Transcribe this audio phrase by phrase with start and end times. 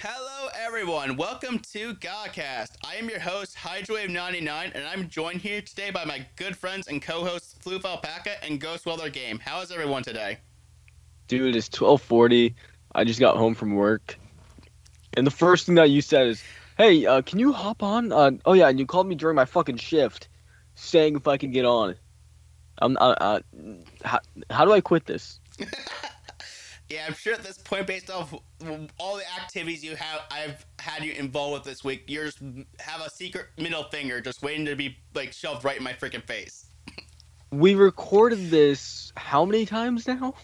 [0.00, 1.16] Hello, everyone.
[1.16, 2.76] Welcome to Godcast.
[2.84, 7.02] I am your host, Hydrowave99, and I'm joined here today by my good friends and
[7.02, 9.40] co-hosts, Floof Alpaca and Ghost Welder Game.
[9.40, 10.38] How is everyone today?
[11.26, 12.54] Dude, it's 12:40.
[12.94, 14.16] I just got home from work,
[15.14, 16.44] and the first thing that you said is,
[16.76, 19.46] "Hey, uh, can you hop on?" Uh, oh yeah, and you called me during my
[19.46, 20.28] fucking shift,
[20.76, 21.96] saying if I can get on.
[22.80, 22.96] I'm.
[22.98, 23.40] Uh, uh,
[24.04, 25.40] how, how do I quit this?
[26.90, 28.32] Yeah, I'm sure at this point, based off
[28.98, 32.38] all the activities you have, I've had you involved with this week, you just
[32.80, 36.24] have a secret middle finger just waiting to be like shoved right in my freaking
[36.24, 36.66] face.
[37.50, 40.34] We recorded this how many times now?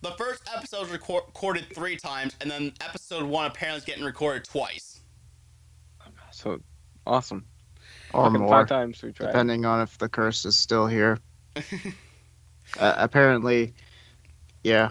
[0.00, 4.04] The first episode was record- recorded three times, and then episode one apparently is getting
[4.04, 5.00] recorded twice.
[6.32, 6.60] So
[7.06, 7.44] awesome.
[8.12, 9.26] or Fucking more, Five times we tried.
[9.28, 11.18] depending on if the curse is still here.
[11.56, 13.74] uh, apparently,
[14.64, 14.90] yeah.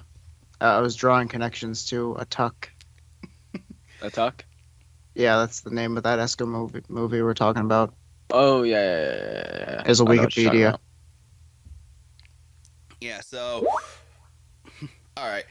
[0.61, 2.69] Uh, I was drawing connections to a tuck.
[4.03, 4.45] A talk.
[5.15, 7.95] Yeah, that's the name of that Esco movie movie we're talking about.
[8.29, 9.83] Oh yeah, yeah, yeah, yeah, yeah.
[9.83, 10.77] There's a I know what you're talking Wikipedia.
[13.01, 13.67] Yeah, so
[15.17, 15.45] all right.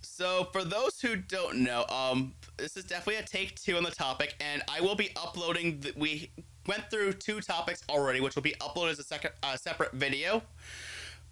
[0.00, 3.90] So for those who don't know, um this is definitely a take two on the
[3.90, 6.30] topic and I will be uploading the, we
[6.66, 10.42] went through two topics already which will be uploaded as a second uh, separate video.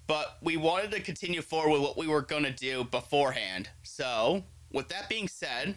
[0.06, 3.70] But we wanted to continue forward with what we were going to do beforehand.
[3.82, 5.76] So, with that being said,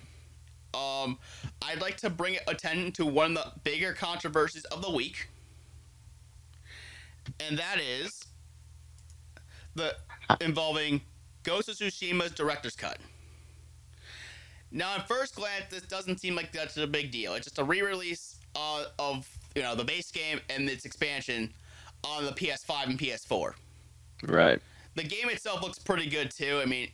[0.73, 1.17] um
[1.61, 5.29] I'd like to bring attention to one of the bigger controversies of the week.
[7.39, 8.25] And that is
[9.75, 9.95] the
[10.41, 11.01] involving
[11.43, 12.97] Ghost of Tsushima's director's cut.
[14.71, 17.33] Now, at first glance, this doesn't seem like that's a big deal.
[17.35, 21.53] It's just a re-release uh, of you know the base game and its expansion
[22.03, 23.53] on the PS5 and PS4.
[24.23, 24.61] Right.
[24.95, 26.59] The game itself looks pretty good too.
[26.61, 26.89] I mean,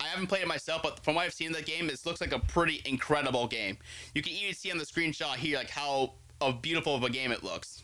[0.00, 2.20] I haven't played it myself, but from what I've seen of the game, this looks
[2.20, 3.78] like a pretty incredible game.
[4.14, 7.30] You can even see on the screenshot here like how of beautiful of a game
[7.30, 7.82] it looks.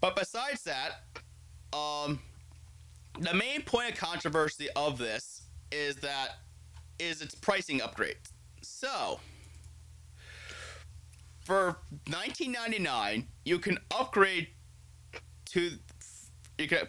[0.00, 1.02] But besides that,
[1.72, 2.20] um,
[3.18, 6.38] the main point of controversy of this is that
[6.98, 8.16] is its pricing upgrade.
[8.62, 9.20] So,
[11.44, 14.48] for 19.99, you can upgrade
[15.46, 15.72] to
[16.58, 16.86] you can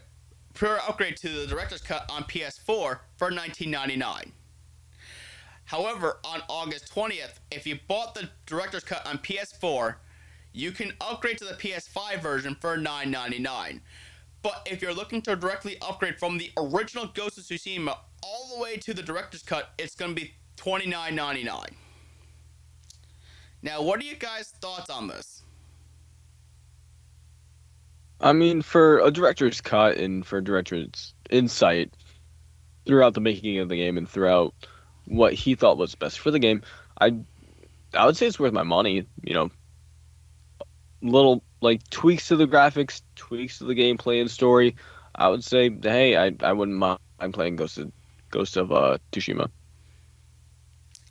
[0.53, 4.31] pre upgrade to the director's cut on PS4 for 19.99.
[5.65, 9.95] However, on August 20th, if you bought the director's cut on PS4,
[10.51, 13.79] you can upgrade to the PS5 version for 9.99.
[14.41, 18.61] But if you're looking to directly upgrade from the original Ghost of Tsushima all the
[18.61, 21.69] way to the director's cut, it's going to be 29.99.
[23.61, 25.43] Now, what are you guys' thoughts on this?
[28.21, 31.93] I mean, for a director's cut and for a director's insight
[32.85, 34.53] throughout the making of the game and throughout
[35.05, 36.61] what he thought was best for the game,
[36.99, 37.15] I
[37.93, 39.05] I would say it's worth my money.
[39.23, 39.51] You know,
[41.01, 44.75] little like tweaks to the graphics, tweaks to the gameplay and story.
[45.15, 46.99] I would say, hey, I I wouldn't mind
[47.33, 47.91] playing Ghost of
[48.31, 49.49] Ghost of uh, Tsushima.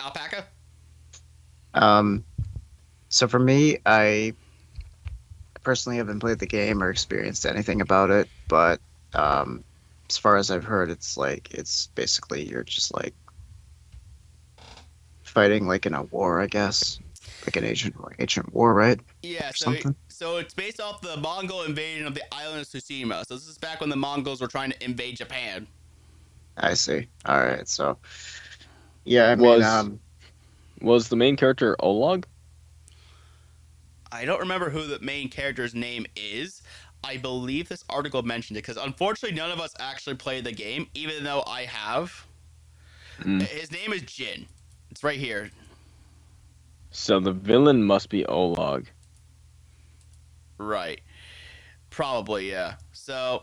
[0.00, 0.46] Alpaca?
[1.74, 2.24] Um,
[3.08, 4.34] so for me, I
[5.68, 8.80] personally haven't played the game or experienced anything about it, but
[9.12, 9.62] um,
[10.08, 13.12] as far as I've heard, it's like it's basically you're just like
[15.24, 16.98] fighting like in a war, I guess,
[17.44, 18.98] like an ancient ancient war, right?
[19.22, 19.94] Yeah, Or so, it- something?
[20.08, 23.26] so it's based off the Mongol invasion of the island of Tsushima.
[23.26, 25.66] So this is back when the Mongols were trying to invade Japan.
[26.56, 27.08] I see.
[27.26, 27.98] All right, so
[29.04, 30.00] yeah, I mean, Was- um,
[30.80, 32.24] Was the main character Olog?
[34.10, 36.62] I don't remember who the main character's name is.
[37.04, 40.88] I believe this article mentioned it because unfortunately none of us actually played the game,
[40.94, 42.26] even though I have.
[43.20, 43.42] Mm.
[43.42, 44.46] His name is Jin.
[44.90, 45.50] It's right here.
[46.90, 48.86] So the villain must be Olog.
[50.56, 51.00] Right.
[51.90, 52.74] Probably, yeah.
[52.92, 53.42] So,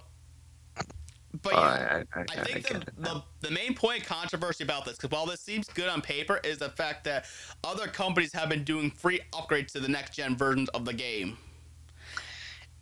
[1.42, 1.60] but yeah.
[1.60, 4.86] I, I, I, I I think get the, the, the main point of controversy about
[4.86, 7.26] this, because while this seems good on paper, is the fact that
[7.64, 11.38] other companies have been doing free upgrades to the next gen versions of the game.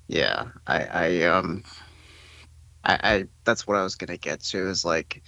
[0.07, 1.63] Yeah, I, I um,
[2.83, 5.23] I, I that's what I was gonna get to is like,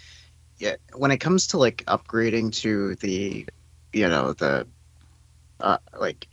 [0.58, 3.46] yeah, when it comes to like upgrading to the,
[3.94, 4.68] you know, the,
[5.62, 6.28] uh, like,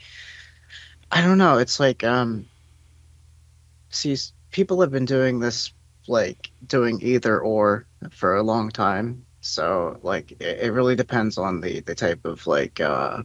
[1.11, 2.47] I don't know, it's like um,
[3.91, 4.17] see,
[4.51, 5.73] people have been doing this
[6.09, 11.61] like doing either or for a long time, so like it, it really depends on
[11.61, 13.23] the the type of like uh,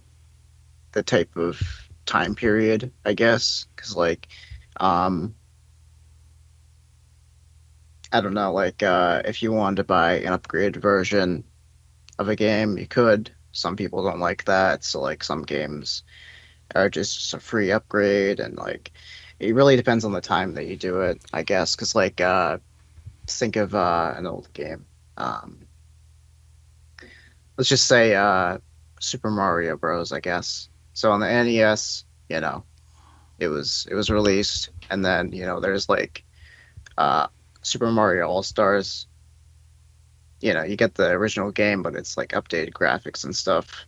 [0.94, 1.60] the type of
[2.06, 4.28] time period, I guess, because like
[4.80, 5.36] um
[8.12, 11.44] I don't know, like uh if you wanted to buy an upgraded version
[12.20, 13.32] of a game, you could.
[13.52, 16.04] Some people don't like that, so like some games
[16.76, 18.92] are just a free upgrade, and like
[19.40, 21.76] it really depends on the time that you do it, I guess.
[21.76, 22.60] Because like uh,
[23.28, 24.86] think of uh, an old game.
[25.18, 25.68] Um,
[27.58, 28.60] let's just say uh,
[29.00, 30.12] Super Mario Bros.
[30.12, 30.70] I guess.
[30.94, 32.64] So on the NES, you know,
[33.40, 36.24] it was it was released, and then you know there's like
[36.98, 37.28] uh,
[37.62, 39.08] Super Mario All Stars.
[40.40, 43.86] You know, you get the original game, but it's like updated graphics and stuff.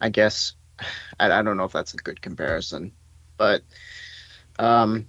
[0.00, 0.54] I guess
[1.20, 2.92] I, I don't know if that's a good comparison,
[3.36, 3.62] but
[4.58, 5.06] um,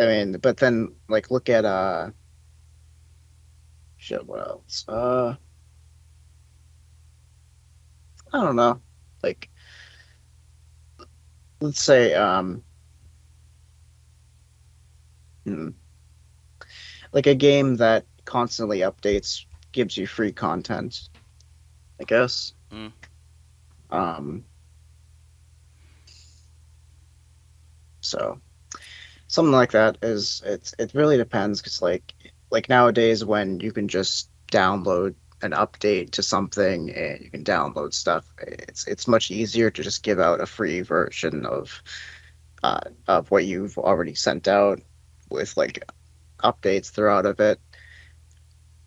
[0.00, 2.10] I mean, but then like look at uh,
[3.98, 4.26] shit.
[4.26, 4.84] What else?
[4.88, 5.34] Uh,
[8.32, 8.80] I don't know.
[9.22, 9.50] Like,
[11.60, 12.64] let's say um,
[15.44, 15.68] hmm,
[17.12, 21.10] like a game that constantly updates gives you free content.
[22.00, 22.54] I guess.
[22.72, 22.92] Mm.
[23.90, 24.44] Um.
[28.00, 28.40] So,
[29.30, 32.12] something like that is it's it really depends because like
[32.50, 37.94] like nowadays when you can just download an update to something and you can download
[37.94, 41.80] stuff, it's it's much easier to just give out a free version of
[42.64, 44.80] uh, of what you've already sent out
[45.30, 45.84] with like
[46.42, 47.60] updates throughout of it.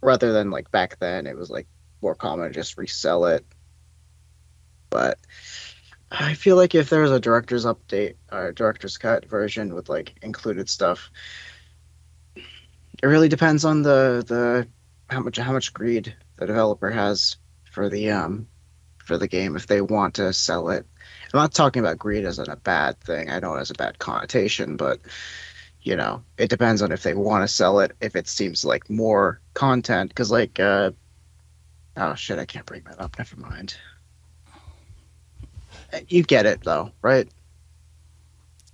[0.01, 1.67] Rather than like back then it was like
[2.01, 3.45] more common to just resell it.
[4.89, 5.17] But
[6.13, 10.13] i feel like if there was a director's update or director's cut version with like
[10.21, 11.11] included stuff
[13.03, 14.67] it really depends on the the
[15.13, 17.35] how much how much greed the developer has
[17.71, 18.47] for the um
[18.97, 20.85] for the game if they want to sell it.
[21.33, 23.29] I'm not talking about greed as a bad thing.
[23.29, 25.01] I know it has a bad connotation but
[25.81, 28.89] you know it depends on if they want to sell it if it seems like
[28.89, 30.91] more content because like uh
[31.97, 33.17] oh shit i can't bring that up.
[33.17, 33.75] Never mind
[36.09, 37.29] you get it though right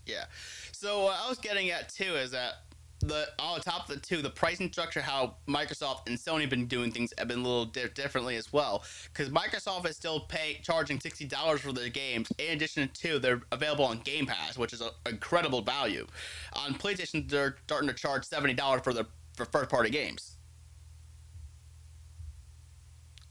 [0.07, 0.25] Yeah.
[0.73, 2.53] So what I was getting at too is that
[3.01, 6.67] the on top of the two, the pricing structure, how Microsoft and Sony have been
[6.67, 8.83] doing things have been a little di- differently as well.
[9.05, 12.31] Because Microsoft is still paying charging sixty dollars for their games.
[12.39, 16.07] In addition to, they're available on Game Pass, which is an incredible value.
[16.53, 19.07] On PlayStation, they're starting to charge seventy dollars for their
[19.37, 20.37] for first party games.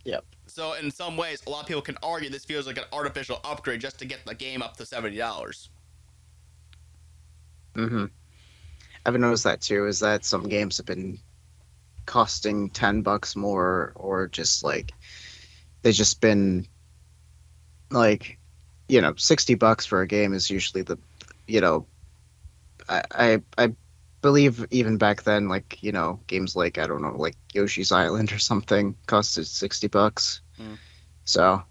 [0.05, 0.25] Yep.
[0.49, 3.41] So in some ways, a lot of people can argue this feels like an artificial
[3.45, 5.71] upgrade just to get the game up to seventy dollars.
[7.75, 8.06] mm-hmm
[9.06, 11.19] i've noticed that too is that some games have been
[12.06, 14.93] costing 10 bucks more or just like
[15.83, 16.67] they've just been
[17.91, 18.39] like
[18.89, 20.99] you know 60 bucks for a game is usually the
[21.47, 21.87] you know
[22.89, 23.73] I, I i
[24.20, 28.32] believe even back then like you know games like i don't know like yoshi's island
[28.32, 30.76] or something costed 60 bucks Mm.
[31.25, 31.62] so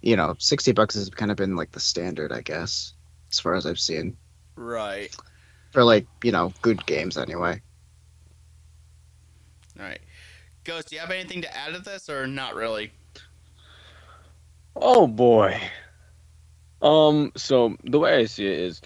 [0.00, 2.94] you know 60 bucks has kind of been like the standard i guess
[3.30, 4.16] as far as i've seen
[4.56, 5.14] Right.
[5.72, 7.60] for like you know good games anyway
[9.78, 10.00] All right.
[10.64, 12.92] Ghost, do you have anything to add to this or not really?
[14.76, 15.58] Oh boy.
[16.82, 17.32] Um.
[17.36, 18.80] So the way I see it is,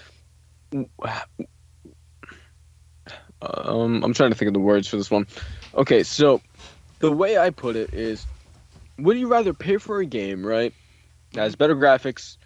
[3.55, 5.27] um, I'm trying to think of the words for this one.
[5.75, 6.41] Okay, so
[6.99, 8.27] the way I put it is,
[8.99, 10.73] would you rather pay for a game, right,
[11.33, 12.37] that has better graphics?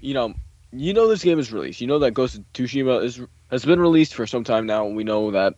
[0.00, 0.34] You know,
[0.72, 1.80] you know this game is released.
[1.80, 3.20] You know that Ghost of Tsushima is
[3.50, 4.86] has been released for some time now.
[4.86, 5.54] We know that,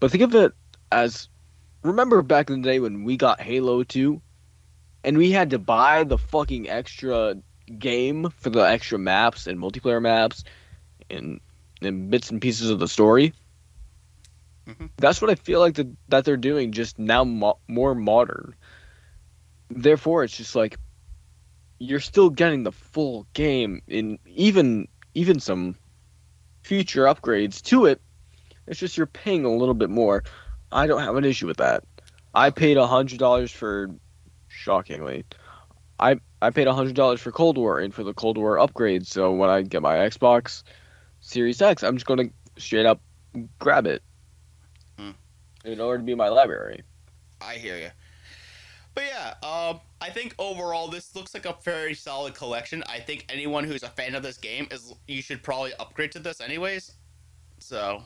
[0.00, 0.52] but think of it
[0.92, 1.28] as,
[1.82, 4.20] remember back in the day when we got Halo 2,
[5.04, 7.36] and we had to buy the fucking extra
[7.78, 10.44] game for the extra maps and multiplayer maps
[11.10, 11.40] and
[11.80, 13.32] and bits and pieces of the story.
[14.68, 14.90] Mhm.
[14.98, 18.54] That's what I feel like the, that they're doing, just now mo- more modern.
[19.70, 20.78] Therefore, it's just like
[21.78, 25.76] you're still getting the full game in even even some
[26.62, 28.00] future upgrades to it.
[28.66, 30.24] It's just you're paying a little bit more.
[30.72, 31.84] I don't have an issue with that.
[32.34, 33.90] I paid hundred dollars for
[34.48, 35.24] shockingly.
[36.00, 39.06] I I paid hundred dollars for Cold War and for the Cold War upgrade.
[39.06, 40.62] So when I get my Xbox
[41.20, 43.00] Series X, I'm just gonna straight up
[43.58, 44.02] grab it.
[45.64, 46.82] In order to be my library.
[47.40, 47.90] I hear you.
[48.94, 52.82] But yeah, um, I think overall this looks like a very solid collection.
[52.88, 56.18] I think anyone who's a fan of this game is you should probably upgrade to
[56.18, 56.92] this anyways.
[57.60, 58.02] So,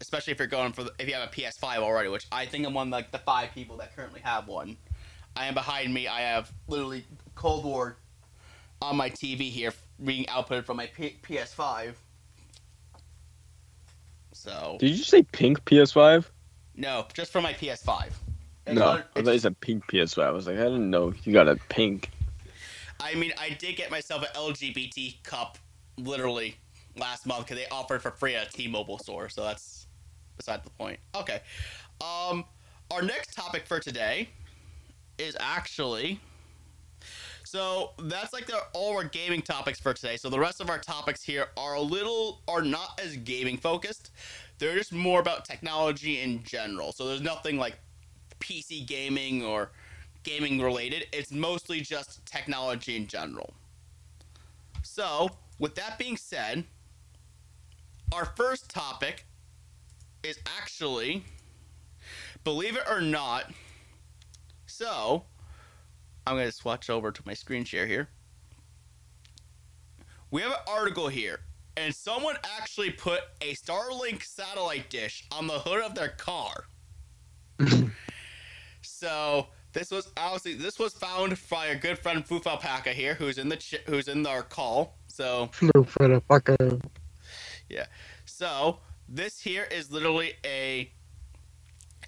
[0.00, 2.66] especially if you're going for the, if you have a PS5 already, which I think
[2.66, 4.76] I'm one of like the five people that currently have one.
[5.36, 6.06] I am behind me.
[6.06, 7.96] I have literally Cold War
[8.80, 9.72] on my TV here
[10.04, 11.94] being outputted from my P- PS5.
[14.32, 16.24] So Did you say pink PS5?
[16.78, 18.06] No, just for my PS5.
[18.66, 20.22] It's No, not- I thought you said pink PS5.
[20.22, 22.10] I was like, I didn't know you got a pink.
[23.00, 25.58] I mean, I did get myself an LGBT cup
[25.96, 26.56] literally
[26.96, 29.28] last month because they offered for free at a T-Mobile store.
[29.28, 29.86] So that's
[30.36, 30.98] beside the point.
[31.14, 31.40] Okay.
[32.00, 32.44] Um,
[32.90, 34.28] our next topic for today
[35.18, 36.20] is actually.
[37.44, 40.16] So that's like the, all our gaming topics for today.
[40.16, 44.10] So the rest of our topics here are a little are not as gaming focused.
[44.58, 46.92] They're just more about technology in general.
[46.92, 47.78] So there's nothing like
[48.40, 49.70] PC gaming or
[50.22, 51.06] gaming related.
[51.12, 53.54] It's mostly just technology in general.
[54.82, 56.64] So, with that being said,
[58.12, 59.26] our first topic
[60.22, 61.24] is actually,
[62.44, 63.52] believe it or not,
[64.66, 65.24] so
[66.26, 68.08] I'm going to swatch over to my screen share here.
[70.30, 71.40] We have an article here,
[71.78, 76.64] and someone actually put a Starlink satellite dish on the hood of their car.
[78.82, 83.38] So this was obviously this was found by a good friend Floof Alpaca here, who's
[83.38, 84.98] in the ch- who's in our call.
[85.08, 85.50] So
[87.68, 87.86] Yeah.
[88.24, 90.90] so this here is literally a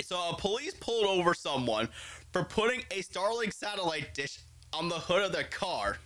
[0.02, 1.88] so a police pulled over someone
[2.32, 4.38] for putting a Starlink satellite dish
[4.72, 5.98] on the hood of their car.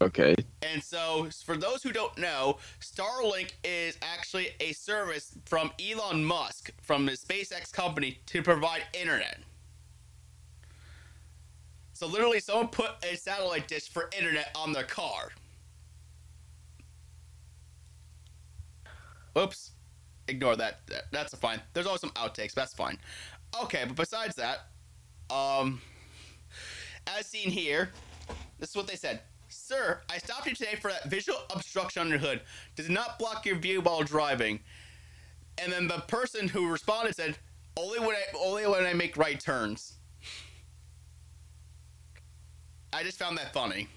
[0.00, 0.34] Okay.
[0.62, 6.70] And so, for those who don't know, Starlink is actually a service from Elon Musk,
[6.82, 9.38] from his SpaceX company, to provide internet.
[11.92, 15.30] So, literally, someone put a satellite dish for internet on their car.
[19.36, 19.72] Oops.
[20.28, 20.80] Ignore that.
[20.88, 21.60] that that's fine.
[21.72, 22.52] There's always some outtakes.
[22.52, 22.98] That's fine.
[23.62, 24.66] Okay, but besides that,
[25.30, 25.80] um,
[27.06, 27.90] as seen here,
[28.58, 29.20] this is what they said.
[29.68, 32.40] Sir, I stopped you today for that visual obstruction on your hood.
[32.74, 34.60] Does not block your view while driving.
[35.58, 37.36] And then the person who responded said,
[37.76, 39.98] "Only when I only when I make right turns."
[42.94, 43.88] I just found that funny.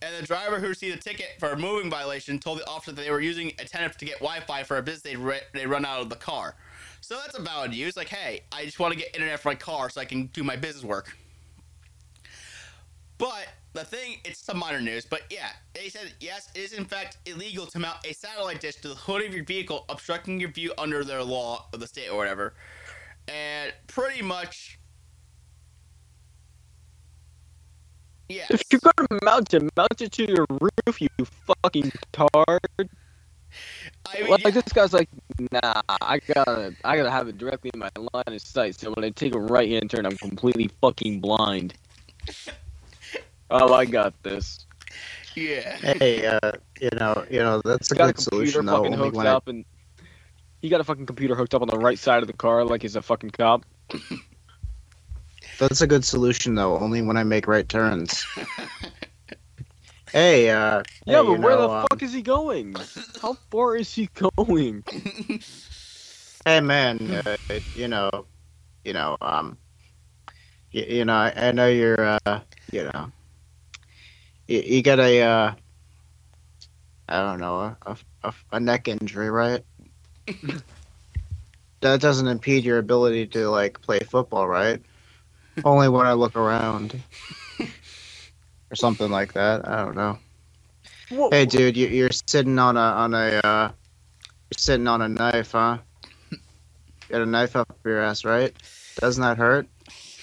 [0.00, 3.02] And the driver who received a ticket for a moving violation told the officer that
[3.02, 5.84] they were using a tenant to get Wi-Fi for a business they re- they run
[5.84, 6.54] out of the car.
[7.00, 7.96] So that's a valid use.
[7.96, 10.44] Like, hey, I just want to get internet for my car so I can do
[10.44, 11.16] my business work.
[13.20, 16.86] But the thing, it's some minor news, but yeah, they said yes, it is in
[16.86, 20.50] fact illegal to mount a satellite dish to the hood of your vehicle, obstructing your
[20.50, 22.54] view under their law of the state or whatever.
[23.28, 24.80] And pretty much,
[28.30, 28.46] yeah.
[28.50, 32.60] If you're gonna mount it, mount it to your roof, you fucking tard.
[34.06, 35.10] I mean, Like yeah, this guy's like,
[35.52, 38.76] nah, I gotta, I gotta have it directly in my line of sight.
[38.80, 41.74] So when I take a right hand turn, I'm completely fucking blind.
[43.50, 44.64] Oh, I got this.
[45.34, 45.76] yeah.
[45.76, 48.76] Hey, uh, you know, you know that's a I got a good computer solution though.
[48.76, 49.64] fucking Only hooked when I, up, and
[50.62, 52.82] he got a fucking computer hooked up on the right side of the car, like
[52.82, 53.64] he's a fucking cop.
[55.58, 56.78] that's a good solution though.
[56.78, 58.24] Only when I make right turns.
[60.12, 62.76] hey, uh, Yeah, hey, but where know, the um, fuck is he going?
[63.20, 64.84] How far is he going?
[66.46, 67.36] Hey man, uh,
[67.76, 68.08] you know,
[68.82, 69.58] you know, um,
[70.70, 72.40] you, you know, I, I know you're, uh,
[72.72, 73.12] you know,
[74.50, 75.54] you, you got a, uh,
[77.08, 79.62] I don't know, a, a, a, neck injury, right?
[81.80, 84.82] that doesn't impede your ability to like play football, right?
[85.64, 87.00] Only when I look around,
[87.60, 89.68] or something like that.
[89.68, 90.18] I don't know.
[91.10, 91.30] Whoa.
[91.30, 93.70] Hey, dude, you, you're sitting on a on a uh,
[94.50, 95.78] you're sitting on a knife, huh?
[97.08, 98.54] Got a knife up your ass, right?
[98.96, 99.66] Doesn't that hurt?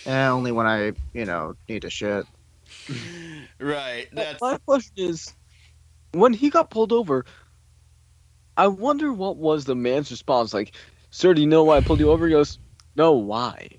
[0.05, 2.25] Eh, only when I, you know, need a shit.
[3.61, 4.07] Right.
[4.11, 5.33] That's My question is,
[6.13, 7.25] when he got pulled over,
[8.57, 10.53] I wonder what was the man's response.
[10.53, 10.75] Like,
[11.11, 12.27] sir, do you know why I pulled you over?
[12.27, 12.59] He goes,
[12.95, 13.69] no, why?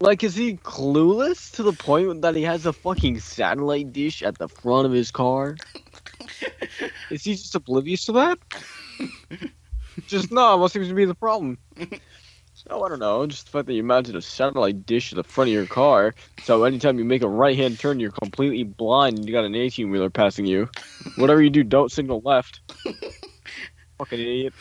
[0.00, 4.38] Like, is he clueless to the point that he has a fucking satellite dish at
[4.38, 5.60] the front of his car?
[7.10, 8.38] Is he just oblivious to that?
[10.06, 11.58] just no, what seems to be the problem?
[12.68, 15.22] So I don't know, just the fact that you mounted a satellite dish at the
[15.22, 19.18] front of your car, so anytime you make a right hand turn, you're completely blind
[19.18, 20.68] and you got an 18 wheeler passing you.
[21.16, 22.60] Whatever you do, don't signal left.
[23.98, 24.52] Fucking idiot.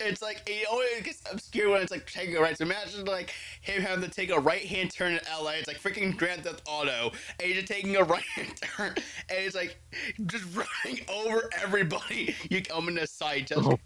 [0.00, 2.56] it's like it always gets obscure when it's like taking a right.
[2.56, 5.50] So imagine like him having to take a right hand turn in LA.
[5.50, 8.94] It's like freaking Grand Theft Auto, and he's just taking a right hand turn,
[9.28, 9.80] and it's like
[10.24, 12.34] just running over everybody.
[12.50, 13.78] You come in the side just Oh.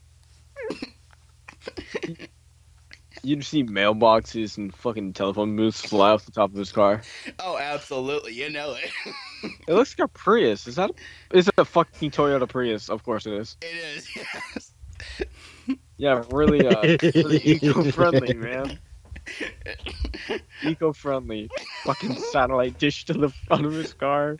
[3.22, 7.02] You just see mailboxes and fucking telephone booths fly off the top of his car.
[7.38, 8.90] oh, absolutely, you know it.
[9.66, 10.66] It looks like a Prius.
[10.66, 10.90] Is that?
[11.32, 12.90] Is it a fucking Toyota Prius?
[12.90, 13.56] Of course it is.
[13.62, 14.08] it is.
[14.16, 14.72] Yes.
[15.96, 18.78] Yeah, really, uh, really eco-friendly, man.
[20.62, 21.48] Eco-friendly.
[21.84, 24.36] Fucking satellite dish to the front of his car.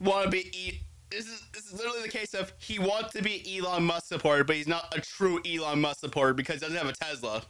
[0.00, 0.80] Want to be e-
[1.10, 4.42] this is this is literally the case of he wants to be Elon Musk supporter,
[4.44, 7.42] but he's not a true Elon Musk supporter because he doesn't have a Tesla.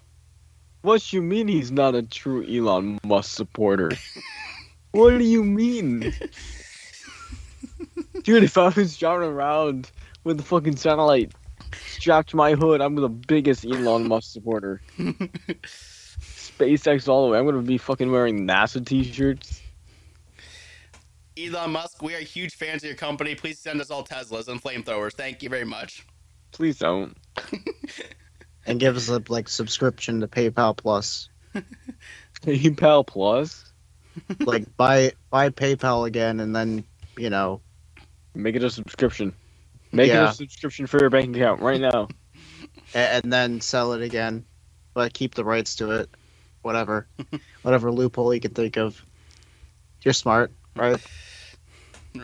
[0.84, 3.90] What you mean he's not a true Elon Musk supporter?
[4.90, 6.00] what do you mean?
[8.22, 9.90] Dude, if I was driving around
[10.24, 11.32] with the fucking satellite
[11.72, 14.82] strapped to my hood, I'm the biggest Elon Musk supporter.
[16.18, 17.38] SpaceX all the way.
[17.38, 19.62] I'm gonna be fucking wearing NASA t-shirts.
[21.38, 23.34] Elon Musk, we are huge fans of your company.
[23.34, 25.14] Please send us all Teslas and flamethrowers.
[25.14, 26.06] Thank you very much.
[26.52, 27.16] Please don't.
[28.66, 31.28] and give us a like subscription to PayPal Plus.
[32.42, 33.72] PayPal Plus.
[34.40, 36.84] like buy buy PayPal again, and then
[37.16, 37.60] you know
[38.34, 39.32] Make it a subscription.
[39.92, 42.08] Make it a subscription for your bank account right now.
[42.94, 44.44] a- and then sell it again,
[44.92, 46.10] but keep the rights to it.
[46.62, 47.06] Whatever,
[47.62, 49.04] whatever loophole you can think of.
[50.02, 51.00] You're smart, right?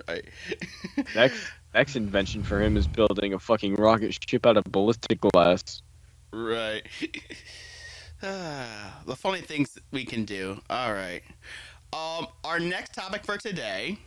[0.09, 0.25] Right.
[1.15, 1.41] Next,
[1.75, 5.83] next invention for him is building a fucking rocket ship out of ballistic glass.
[6.33, 6.83] Right.
[8.21, 10.61] the funny things we can do.
[10.69, 11.23] All right.
[11.93, 13.99] Um, our next topic for today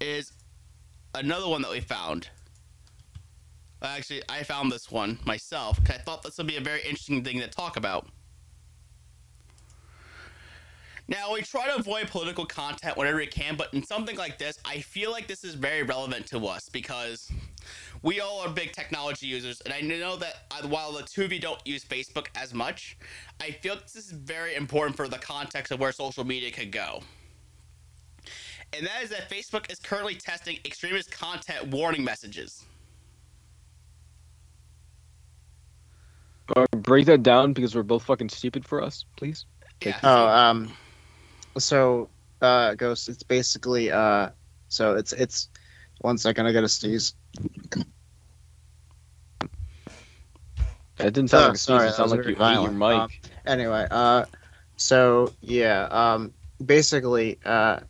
[0.00, 0.32] is
[1.14, 2.28] another one that we found.
[3.80, 7.22] Actually, I found this one myself because I thought this would be a very interesting
[7.22, 8.08] thing to talk about.
[11.06, 14.58] Now, we try to avoid political content whenever we can, but in something like this,
[14.66, 17.32] I feel like this is very relevant to us because
[18.02, 21.32] we all are big technology users, and I know that uh, while the two of
[21.32, 22.96] you don't use Facebook as much,
[23.40, 27.02] I feel this is very important for the context of where social media could go.
[28.72, 32.64] And that is that Facebook is currently testing extremist content warning messages.
[36.54, 39.46] Uh, break that down because we're both fucking stupid for us, please.
[39.82, 39.98] Yeah.
[40.02, 40.72] Oh, um,
[41.58, 42.08] so
[42.40, 44.30] uh, Ghost, it's basically uh,
[44.68, 45.48] so it's it's
[46.00, 47.14] one second, I gotta sneeze.
[50.98, 52.62] That didn't sound Oh, like a sorry, sneeze, it sounded was like very you ate
[52.62, 52.98] your mic.
[52.98, 53.08] Um,
[53.46, 54.24] Anyway, uh,
[54.76, 56.32] so yeah, um,
[56.64, 57.80] basically, uh,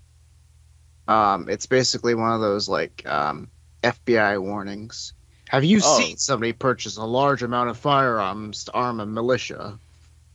[1.08, 3.50] um, it's basically one of those like um
[3.82, 5.14] FBI warnings.
[5.48, 5.98] Have you Oh.
[5.98, 9.78] seen somebody purchase a large amount of firearms to arm a militia,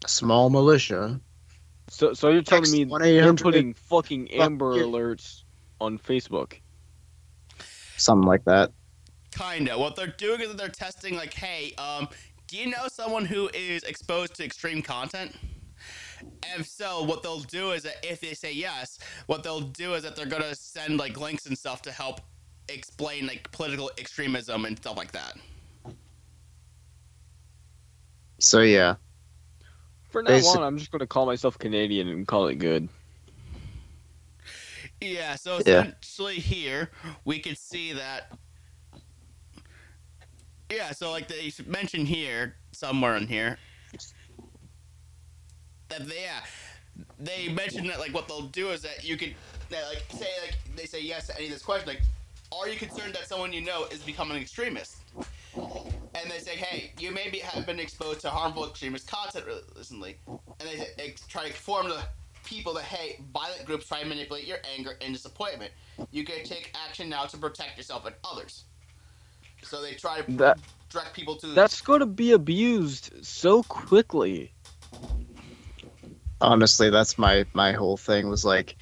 [0.03, 1.19] a small militia?
[1.89, 4.87] so, so you're telling me 1-800 they're putting fucking Amber you.
[4.87, 5.43] Alerts
[5.79, 6.53] on Facebook?
[7.97, 8.71] Something like that.
[9.31, 9.77] Kinda.
[9.77, 12.07] What they're doing is they're testing, like, hey, um,
[12.53, 15.35] do you know someone who is exposed to extreme content?
[16.21, 19.95] And if so, what they'll do is that if they say yes, what they'll do
[19.95, 22.21] is that they're gonna send like links and stuff to help
[22.69, 25.35] explain like political extremism and stuff like that.
[28.37, 28.97] So yeah,
[30.11, 32.87] For now Basic- on, I'm just going to call myself Canadian and call it good.
[35.01, 35.81] Yeah, so Yeah.
[35.85, 36.91] essentially here
[37.25, 38.31] we could see that.
[40.73, 43.57] Yeah, so like they mentioned here, somewhere in here,
[45.89, 46.41] that they, yeah,
[47.19, 49.35] they mentioned that like what they'll do is that you could,
[49.69, 52.01] they like say like they say yes to any of this question like,
[52.51, 54.97] are you concerned that someone you know is becoming an extremist?
[55.55, 60.69] And they say, hey, you maybe have been exposed to harmful extremist content recently, and
[60.97, 62.01] they try to inform the
[62.43, 65.71] people that hey, violent groups try to manipulate your anger and disappointment.
[66.11, 68.65] You can take action now to protect yourself and others.
[69.63, 74.53] So they try to That direct people to that's going to be abused so quickly.
[76.41, 78.75] honestly, that's my my whole thing was like,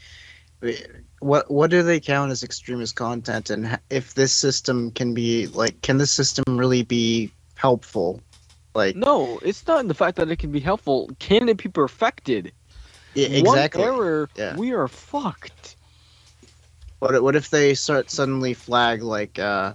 [1.19, 5.81] what what do they count as extremist content, and if this system can be like,
[5.81, 8.21] can this system really be helpful?
[8.73, 11.09] Like, No, it's not in the fact that it can be helpful.
[11.19, 12.53] Can it be perfected?
[13.15, 13.83] yeah, exactly.
[13.83, 14.55] One error, Yeah.
[14.55, 15.75] we are fucked.
[16.99, 19.73] What if- what if they start suddenly flag like, uh,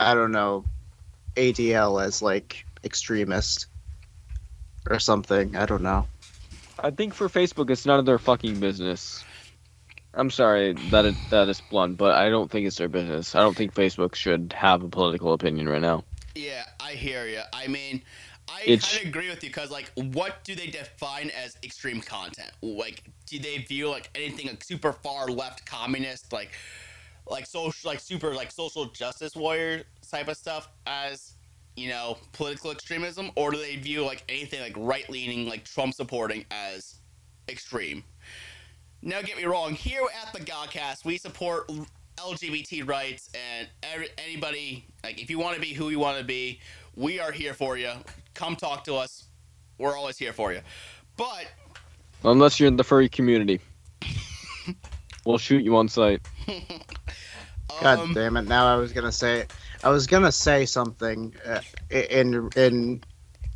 [0.00, 0.64] I don't know,
[1.36, 3.66] ADL as like extremist
[4.88, 5.54] or something?
[5.56, 6.06] I don't know.
[6.78, 9.22] I think for Facebook, it's none of their fucking business.
[10.14, 13.34] I'm sorry that it, that is blunt, but I don't think it's their business.
[13.34, 16.04] I don't think Facebook should have a political opinion right now.
[16.34, 17.42] Yeah, I hear you.
[17.52, 18.02] I mean,
[18.48, 22.50] I kind of agree with you because, like, what do they define as extreme content?
[22.62, 26.50] Like, do they view like anything like super far left communist, like,
[27.30, 31.34] like social, like super like social justice warrior type of stuff as
[31.76, 35.94] you know political extremism, or do they view like anything like right leaning, like Trump
[35.94, 36.96] supporting as
[37.48, 38.04] extreme?
[39.02, 39.74] Now, get me wrong.
[39.74, 41.70] Here at the Godcast, we support
[42.18, 44.84] LGBT rights and every, anybody.
[45.02, 46.60] Like, if you want to be who you want to be,
[46.96, 47.92] we are here for you.
[48.34, 49.24] Come talk to us.
[49.78, 50.60] We're always here for you.
[51.16, 51.46] But
[52.24, 53.60] Unless you're in the furry community,
[55.24, 56.22] we'll shoot you on sight.
[57.80, 58.42] God um, damn it!
[58.42, 59.46] Now I was gonna say,
[59.82, 63.02] I was gonna say something uh, in in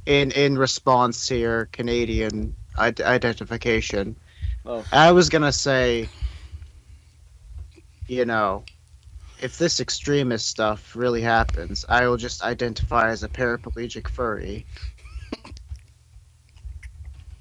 [0.07, 4.17] in in response to your Canadian id- identification.
[4.65, 4.85] Oh.
[4.93, 6.09] I was gonna say,
[8.07, 8.65] you know,
[9.41, 14.67] if this extremist stuff really happens, I will just identify as a paraplegic furry.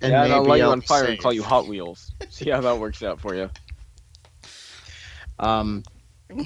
[0.02, 2.14] And yeah, and I'll light you on be fire and call you Hot Wheels.
[2.30, 3.50] See how that works out for you.
[5.40, 5.84] Um,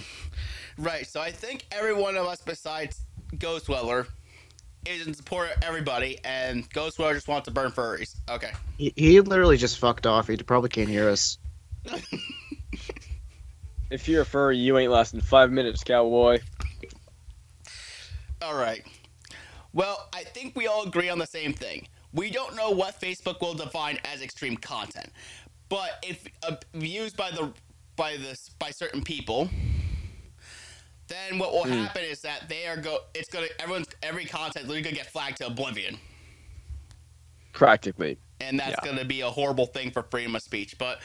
[0.78, 3.02] Right, so I think every one of us besides
[3.36, 4.06] Ghostweller
[4.86, 8.16] is in support of everybody, and Ghostweller just wants to burn furries.
[8.30, 8.52] Okay.
[8.78, 10.28] he, he literally just fucked off.
[10.28, 11.40] He probably can't hear us.
[13.90, 16.40] If you're a furry, you ain't lasting five minutes, cowboy.
[18.42, 18.86] All right.
[19.72, 21.88] Well, I think we all agree on the same thing.
[22.14, 25.10] We don't know what Facebook will define as extreme content,
[25.70, 27.54] but if uh, used by the
[27.98, 29.50] by this by certain people,
[31.08, 31.72] then what will Hmm.
[31.84, 33.00] happen is that they are go.
[33.14, 35.98] It's gonna everyone's every content literally gonna get flagged to oblivion.
[37.54, 38.18] Practically.
[38.40, 38.86] and that's Yeah.
[38.86, 40.78] going to be a horrible thing for freedom of speech.
[40.78, 41.02] But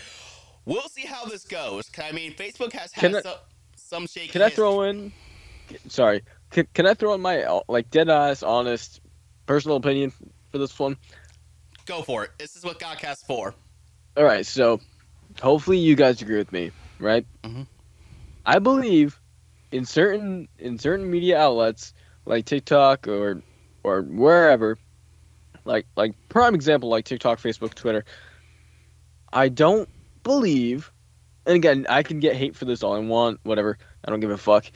[0.66, 1.90] we'll see how this goes.
[1.96, 3.38] I mean, Facebook has had Can I- some,
[3.74, 4.28] some shaky.
[4.28, 4.56] Can I history.
[4.56, 5.12] throw in?
[5.88, 6.22] Sorry.
[6.50, 9.00] Can, can I throw in my uh, like dead ass honest
[9.46, 10.12] personal opinion
[10.50, 10.98] for this one?
[11.86, 12.32] Go for it.
[12.38, 13.54] This is what Godcast for.
[14.18, 14.78] All right, so
[15.40, 16.70] hopefully you guys agree with me,
[17.02, 17.26] right?
[17.42, 17.66] Mhm.
[18.46, 19.20] I believe
[19.70, 21.94] in certain in certain media outlets
[22.26, 23.42] like TikTok or
[23.82, 24.78] or wherever,
[25.64, 28.04] like like prime example like TikTok, Facebook, Twitter.
[29.32, 29.88] I don't
[30.22, 30.92] believe,
[31.46, 33.78] and again, I can get hate for this all I want, whatever.
[34.04, 34.66] I don't give a fuck.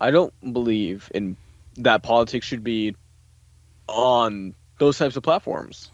[0.00, 1.36] I don't believe in
[1.76, 2.94] that politics should be
[3.88, 5.90] on those types of platforms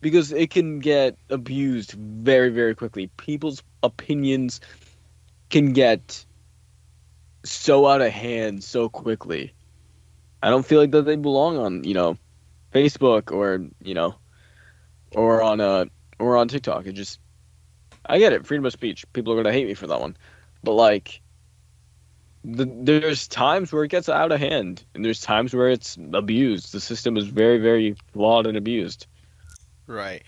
[0.00, 3.08] because it can get abused very very quickly.
[3.16, 4.60] People's opinions
[5.50, 6.24] can get
[7.44, 9.52] so out of hand so quickly.
[10.42, 12.16] I don't feel like that they belong on you know
[12.74, 14.14] facebook or you know
[15.12, 15.86] or on uh
[16.18, 16.86] or on tiktok.
[16.86, 17.20] It just
[18.04, 18.46] i get it.
[18.46, 19.10] Freedom of speech.
[19.12, 20.16] People are going to hate me for that one.
[20.62, 21.20] But like
[22.44, 26.72] the, there's times where it gets out of hand and there's times where it's abused.
[26.72, 29.06] The system is very very flawed and abused
[29.86, 30.22] Right.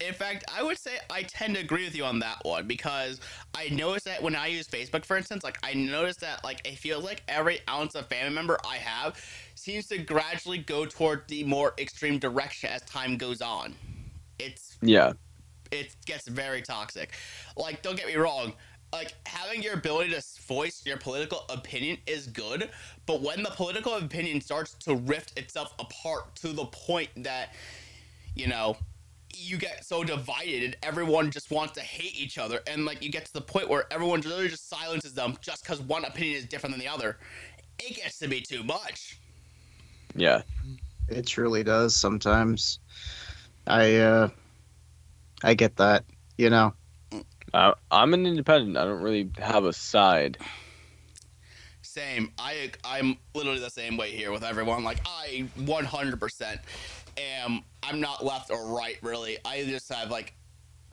[0.00, 3.20] In fact, I would say I tend to agree with you on that one because
[3.52, 6.78] I notice that when I use Facebook, for instance, like I notice that like it
[6.78, 9.20] feels like every ounce of family member I have
[9.56, 13.74] seems to gradually go toward the more extreme direction as time goes on.
[14.38, 15.14] It's yeah
[15.70, 17.12] it gets very toxic.
[17.56, 18.52] Like, don't get me wrong.
[18.92, 22.70] Like having your ability to voice your political opinion is good,
[23.04, 27.54] but when the political opinion starts to rift itself apart to the point that,
[28.34, 28.78] you know,
[29.38, 33.10] you get so divided and everyone just wants to hate each other, and like you
[33.10, 36.44] get to the point where everyone literally just silences them just because one opinion is
[36.44, 37.18] different than the other,
[37.78, 39.18] it gets to be too much.
[40.14, 40.42] yeah
[41.08, 42.80] It truly does sometimes.
[43.66, 44.28] I uh
[45.42, 46.04] I get that,
[46.36, 46.74] you know.
[47.54, 48.76] I, I'm an independent.
[48.76, 50.36] I don't really have a side.
[51.82, 52.32] Same.
[52.38, 54.84] I I'm literally the same way here with everyone.
[54.84, 56.58] Like I 100%
[57.18, 57.62] am.
[57.82, 59.38] I'm not left or right really.
[59.44, 60.34] I just have like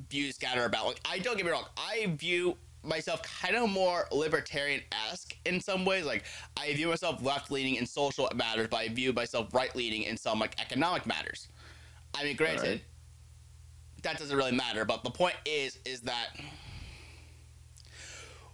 [0.09, 0.85] views scattered about.
[0.85, 1.65] Like I don't get me wrong.
[1.77, 6.05] I view myself kind of more libertarian esque in some ways.
[6.05, 6.23] Like
[6.57, 10.17] I view myself left leaning in social matters, but I view myself right leaning in
[10.17, 11.47] some like economic matters.
[12.13, 12.81] I mean, granted, Alright.
[14.03, 14.85] that doesn't really matter.
[14.85, 16.29] But the point is, is that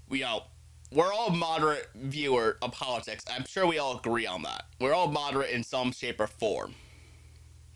[0.09, 0.51] we all
[0.91, 3.23] we're all moderate viewer of politics.
[3.33, 4.65] I'm sure we all agree on that.
[4.79, 6.75] We're all moderate in some shape or form,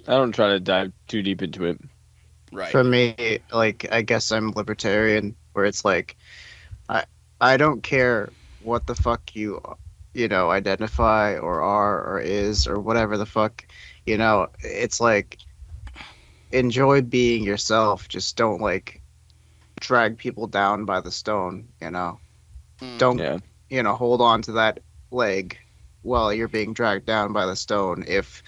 [0.08, 1.82] I don't try to dive too deep into it.
[2.52, 2.72] right?
[2.72, 6.18] For me, like I guess I'm libertarian where it's like
[6.90, 7.06] I
[7.42, 9.62] I don't care what the fuck you
[10.14, 13.66] you know identify or are or is or whatever the fuck,
[14.06, 15.40] you know, it's like
[16.52, 19.02] enjoy being yourself, just don't like
[19.80, 22.20] drag people down by the stone, you know.
[22.82, 22.98] Mm.
[23.00, 23.40] Don't Yeah.
[23.70, 25.58] you know, hold on to that leg
[26.04, 28.44] while you're being dragged down by the stone if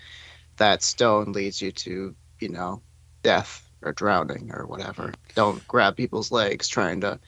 [0.57, 2.81] that stone leads you to, you know,
[3.23, 5.13] death or drowning or whatever.
[5.35, 7.19] Don't grab people's legs trying to,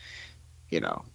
[0.70, 1.06] you know,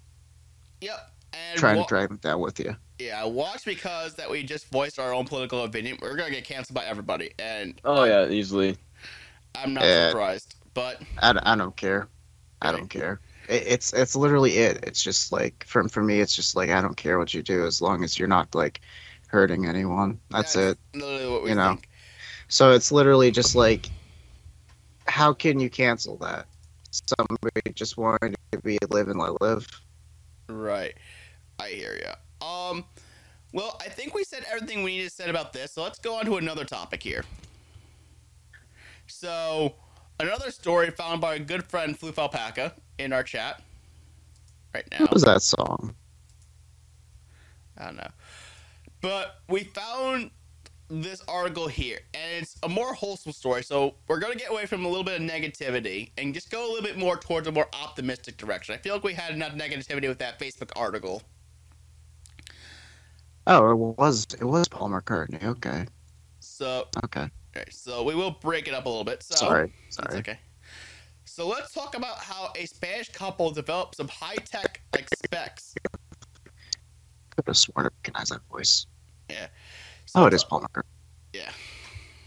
[0.81, 1.11] Yep.
[1.33, 2.77] And trying wa- to drag them down with you.
[2.98, 5.98] yeah, watch because that we just voiced our own political opinion.
[6.00, 8.77] We're gonna get canceled by everybody, and Oh yeah, easily.
[9.55, 10.09] I'm not Yeah.
[10.09, 10.55] surprised.
[10.74, 12.09] But I, I don't care.
[12.62, 13.20] I don't care.
[13.48, 14.81] It, it's it's literally it.
[14.85, 17.66] It's just like for for me, it's just like I don't care what you do
[17.66, 18.81] as long as you're not like
[19.29, 20.20] hurting anyone.
[20.31, 20.79] That's it.
[20.94, 21.70] Literally what we You know.
[21.70, 21.88] think.
[22.49, 23.91] So it's literally just like,
[25.07, 26.47] how can you cancel that?
[26.91, 29.67] Somebody just wanted to be live and let live.
[30.49, 30.95] Right.
[31.59, 32.47] I hear you.
[32.47, 32.85] Um,
[33.53, 36.17] well, I think we said everything we need to say about this, so let's go
[36.17, 37.25] on to another topic here.
[39.07, 39.75] So,
[40.19, 43.63] another story found by a good friend, Floof Alpaca, in our chat
[44.75, 44.99] right now.
[45.01, 45.95] What was that song?
[47.79, 48.11] I don't know.
[49.01, 50.31] But we found
[51.03, 53.63] this article here, and it's a more wholesome story.
[53.63, 56.69] So we're gonna get away from a little bit of negativity and just go a
[56.69, 58.75] little bit more towards a more optimistic direction.
[58.75, 61.23] I feel like we had enough negativity with that Facebook article.
[63.47, 65.43] Oh, it was it was Paul McCartney.
[65.43, 65.87] Okay,
[66.41, 67.29] So, okay.
[67.57, 69.23] okay, so we will break it up a little bit.
[69.23, 70.19] So, Sorry, sorry.
[70.19, 70.39] okay.
[71.27, 75.75] So let's talk about how a Spanish couple developed some high tech like specs.
[77.31, 78.87] Could have sworn I recognized that voice.
[79.31, 79.37] So
[80.14, 80.83] Oh, it is Paul McCartney.
[81.33, 81.50] Yeah.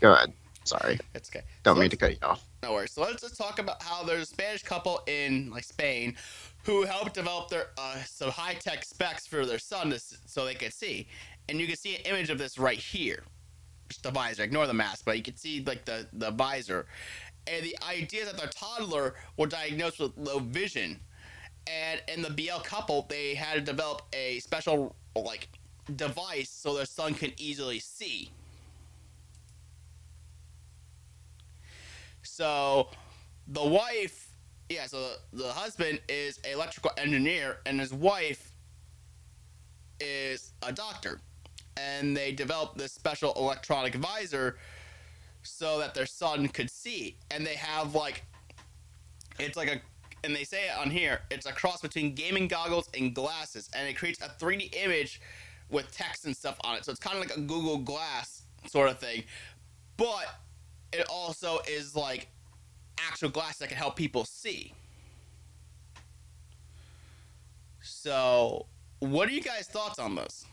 [0.01, 0.33] Go ahead.
[0.65, 1.45] Sorry, It's okay.
[1.63, 2.43] don't So mean to cut you off.
[2.61, 2.91] No worries.
[2.91, 6.17] So let's just talk about how there's a Spanish couple in like Spain
[6.65, 10.55] who helped develop their uh, some high tech specs for their son to, so they
[10.55, 11.07] could see,
[11.47, 13.23] and you can see an image of this right here.
[13.87, 14.43] Just the visor.
[14.43, 16.85] Ignore the mask, but you can see like the the visor,
[17.49, 20.99] and the idea is that their toddler was diagnosed with low vision,
[21.65, 25.47] and in the BL couple they had to develop a special like
[25.95, 28.31] device so their son can easily see.
[32.23, 32.89] So
[33.47, 34.29] the wife,
[34.69, 38.51] yeah, so the, husband is an electrical engineer and his wife
[39.99, 41.19] is a doctor.
[41.77, 44.57] And they developed this special electronic visor
[45.43, 47.17] so that their son could see.
[47.31, 48.23] And they have like,
[49.39, 49.81] it's like a,
[50.23, 53.69] and they say it on here, it's a cross between gaming goggles and glasses.
[53.75, 55.21] And it creates a 3D image
[55.69, 56.85] with text and stuff on it.
[56.85, 59.23] So it's kind of like a Google Glass sort of thing.
[59.97, 60.25] But
[60.93, 62.27] it also is like
[62.99, 64.73] actual glass that can help people see.
[67.81, 68.65] So,
[68.99, 70.45] what are you guys' thoughts on this?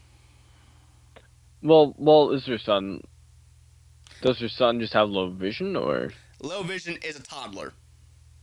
[1.62, 3.00] Well, well, is your son?
[4.22, 6.12] Does your son just have low vision, or?
[6.42, 7.72] Low vision is a toddler.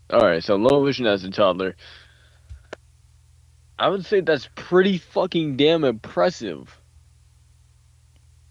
[0.09, 1.75] All right, so low vision as a toddler.
[3.81, 6.79] I would say that's pretty fucking damn impressive.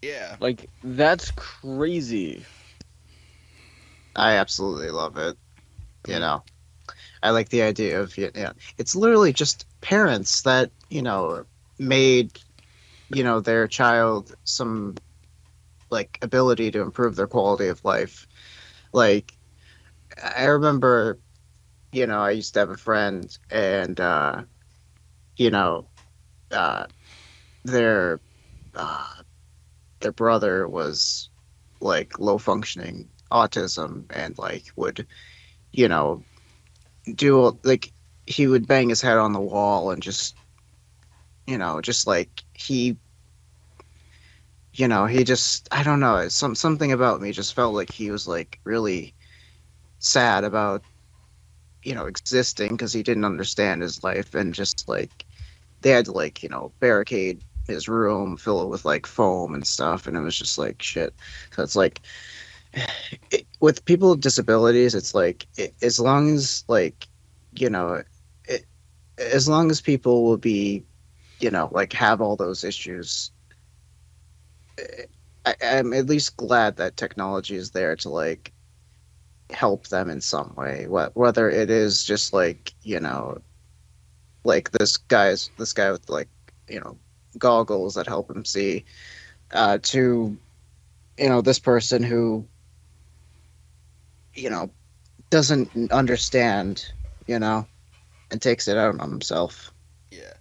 [0.01, 0.35] Yeah.
[0.41, 2.45] Like that's crazy.
[4.13, 5.37] I absolutely love it.
[6.05, 6.43] You know,
[7.23, 11.45] I like the idea of you know, it's literally just parents that you know
[11.79, 12.37] made
[13.09, 14.95] you know their child some
[15.89, 18.27] like ability to improve their quality of life.
[18.91, 19.37] Like
[20.21, 21.19] I remember,
[21.93, 24.43] you know, I used to have a friend, and uh,
[25.37, 25.87] you know,
[26.51, 26.85] uh,
[27.63, 28.19] their
[28.75, 29.07] uh,
[30.01, 31.29] their brother was
[31.79, 35.07] like low functioning autism and like would
[35.71, 36.23] you know
[37.15, 37.91] do like
[38.27, 40.35] he would bang his head on the wall and just
[41.47, 42.97] you know just like he
[44.73, 48.11] you know he just i don't know some something about me just felt like he
[48.11, 49.15] was like really
[49.99, 50.83] sad about
[51.83, 55.25] you know existing because he didn't understand his life and just like
[55.81, 59.67] they had to like you know barricade his room fill it with like foam and
[59.67, 61.15] stuff and it was just like shit.
[61.53, 62.01] So it's like
[63.31, 67.07] it, with people with disabilities it's like it, as long as like
[67.53, 68.03] you know
[68.47, 68.65] it,
[69.17, 70.85] as long as people will be
[71.39, 73.31] you know like have all those issues
[74.79, 75.03] eh,
[75.45, 78.53] I, i'm at least glad that technology is there to like
[79.51, 83.41] help them in some way Wh- whether it is just like you know
[84.43, 86.29] like this guy's this guy with like
[86.67, 86.97] you know
[87.37, 88.85] goggles that help him see
[89.53, 90.37] uh to
[91.17, 92.45] you know this person who
[94.33, 94.69] you know
[95.29, 96.91] doesn't understand
[97.27, 97.65] you know
[98.31, 99.71] and takes it out on himself
[100.11, 100.33] Yeah.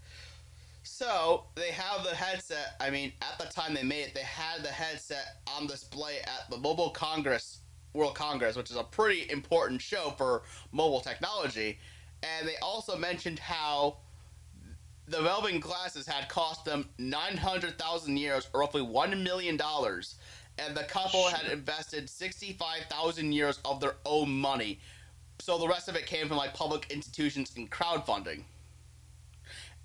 [0.83, 2.75] So they have the headset.
[2.81, 6.51] I mean, at the time they made it, they had the headset on display at
[6.51, 11.79] the Mobile Congress, World Congress, which is a pretty important show for mobile technology.
[12.23, 13.97] And they also mentioned how
[15.09, 19.59] developing glasses had cost them 900,000 euros, or roughly $1 million.
[20.59, 24.79] And the couple had invested 65,000 euros of their own money.
[25.39, 28.45] So the rest of it came from like public institutions and crowdfunding.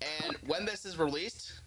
[0.02, 1.60] And when this is released,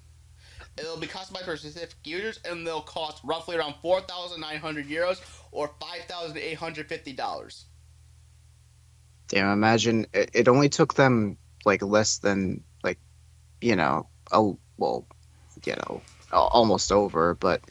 [0.77, 4.87] it'll be customized for specific users, and they'll cost roughly around four thousand nine hundred
[4.87, 7.65] euros or five thousand eight hundred fifty dollars.
[9.27, 12.99] damn imagine it, it only took them like less than like
[13.61, 15.07] you know a well
[15.65, 17.61] you know al- almost over, but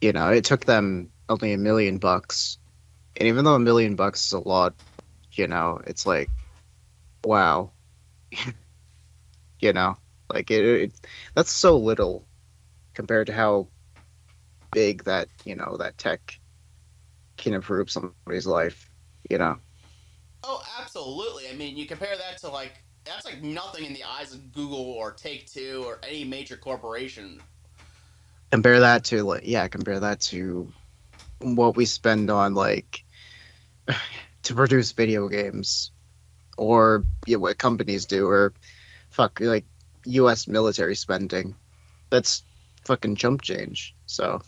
[0.00, 2.58] you know, it took them only a million bucks.
[3.16, 4.74] And even though a million bucks is a lot,
[5.32, 6.30] you know, it's like,
[7.24, 7.72] wow.
[9.60, 9.96] you know,
[10.34, 12.28] like it, it that's so little
[12.94, 13.70] compared to how
[14.72, 16.40] big that, you know, that tech
[17.36, 18.90] can improve somebody's life,
[19.30, 19.58] you know.
[20.42, 21.48] Oh, absolutely.
[21.48, 24.78] I mean, you compare that to like that's like nothing in the eyes of Google
[24.92, 27.44] or Take Two or any major corporation.
[28.50, 30.74] compare that to like yeah compare that to
[31.40, 33.04] what we spend on like
[34.42, 35.92] to produce video games
[36.58, 38.54] or yeah, what companies do or
[39.10, 39.66] fuck like
[40.06, 41.54] us military spending
[42.10, 42.42] that's
[42.84, 44.40] fucking chump change so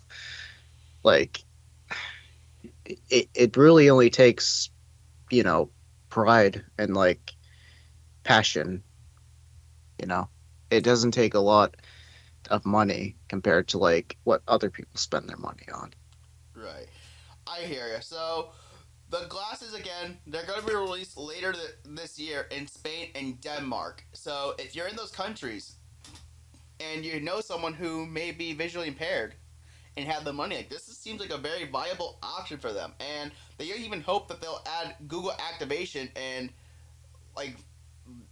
[1.04, 1.44] like
[2.84, 4.70] it, it really only takes
[5.30, 5.70] you know
[6.08, 7.32] pride and like
[8.24, 8.82] passion
[10.00, 10.28] you know
[10.70, 11.76] it doesn't take a lot
[12.50, 15.92] of money compared to like what other people spend their money on.
[16.54, 16.88] Right.
[17.46, 18.00] I hear you.
[18.00, 18.48] So,
[19.12, 23.38] the glasses again, they're going to be released later th- this year in Spain and
[23.42, 24.02] Denmark.
[24.14, 25.76] So, if you're in those countries
[26.80, 29.34] and you know someone who may be visually impaired
[29.98, 32.94] and have the money, like this is- seems like a very viable option for them.
[33.00, 36.50] And they even hope that they'll add Google activation and
[37.36, 37.56] like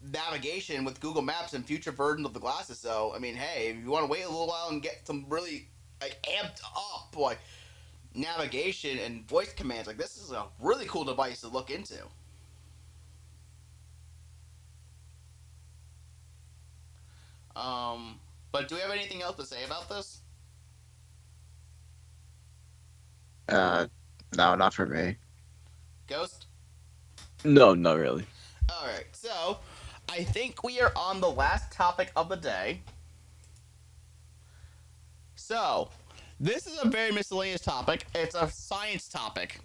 [0.02, 2.78] navigation with Google Maps and future versions of the glasses.
[2.78, 5.26] So, I mean, hey, if you want to wait a little while and get some
[5.28, 5.68] really
[6.00, 7.38] like amped up like
[8.14, 11.98] navigation and voice commands, like this is a really cool device to look into.
[17.56, 18.18] Um,
[18.52, 20.20] but do we have anything else to say about this?
[23.48, 23.86] Uh,
[24.36, 25.16] no, not for me.
[26.06, 26.46] Ghost?
[27.44, 28.24] No, not really.
[28.70, 29.58] Alright, so
[30.08, 32.82] I think we are on the last topic of the day.
[35.34, 35.90] So,
[36.40, 38.06] this is a very miscellaneous topic.
[38.14, 39.60] It's a science topic,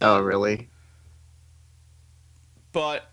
[0.00, 0.68] Oh, really?
[2.72, 3.10] but.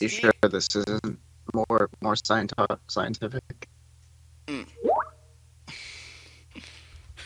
[0.00, 1.18] You Steve- sure this isn't
[1.54, 3.68] more more scienti- scientific?
[4.46, 4.66] Mm.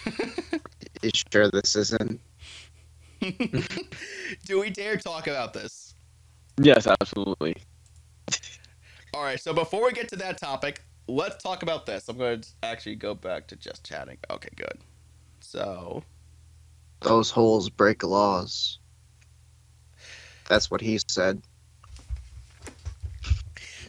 [1.02, 2.18] You sure this isn't?
[4.46, 5.94] Do we dare talk about this?
[6.59, 7.57] Yes, absolutely.
[9.14, 12.08] Alright, so before we get to that topic, let's talk about this.
[12.08, 14.18] I'm going to actually go back to just chatting.
[14.30, 14.78] Okay, good.
[15.40, 16.02] So,
[17.00, 18.78] Those holes break laws.
[20.48, 21.42] That's what he said.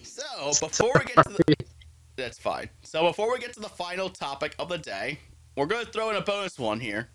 [0.03, 1.55] so before we get to the
[2.15, 2.69] That's fine.
[2.83, 5.19] So before we get to the final topic of the day,
[5.57, 7.09] we're going to throw in a bonus one here.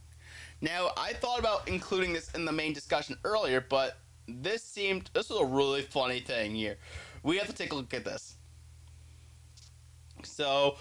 [0.60, 3.96] Now, I thought about including this in the main discussion earlier, but
[4.28, 6.76] this seemed this was a really funny thing here.
[7.22, 8.36] We have to take a look at this.
[10.24, 10.76] So,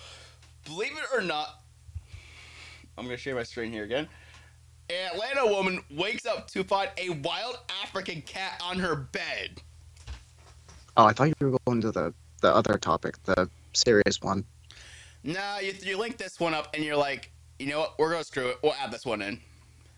[0.66, 1.62] believe it or not,
[2.98, 4.08] I'm going to share my screen here again.
[4.90, 9.62] An Atlanta woman wakes up to find a wild African cat on her bed.
[10.98, 14.46] Oh, I thought you were going to the the other topic, the serious one.
[15.24, 18.00] Nah, you, you link this one up and you're like, you know what?
[18.00, 18.60] We're going to screw it.
[18.64, 19.40] We'll add this one in.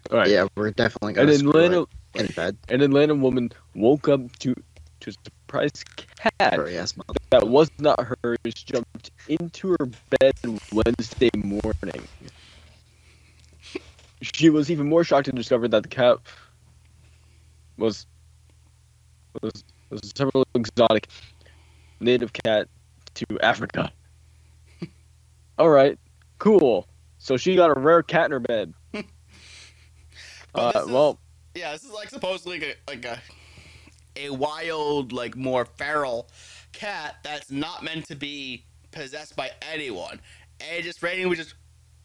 [0.09, 0.29] All right.
[0.29, 1.81] Yeah, we're definitely gonna screw Atlanta,
[2.15, 2.57] it in bed.
[2.69, 4.55] an Atlanta woman woke up to
[5.01, 5.83] to a surprise
[6.39, 7.20] cat Or yes, mother.
[7.31, 9.89] That was not hers jumped into her
[10.19, 10.33] bed
[10.71, 12.07] Wednesday morning.
[14.21, 16.17] She was even more shocked to discover that the cat
[17.77, 18.05] was
[19.41, 21.07] was was a several exotic
[21.99, 22.67] native cat
[23.15, 23.91] to Africa.
[25.57, 25.97] All right,
[26.37, 26.87] cool.
[27.17, 28.73] So she got a rare cat in her bed.
[30.53, 31.19] But Uh, is- well,
[31.55, 33.21] Yeah, this is like supposedly like a, like a
[34.17, 36.27] a wild, like more feral
[36.71, 40.19] cat that's not meant to be possessed by anyone,
[40.59, 41.55] and it just randomly just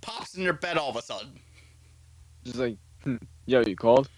[0.00, 1.38] pops in your bed all of a sudden.
[2.44, 4.08] just like, hmm, yo, you called?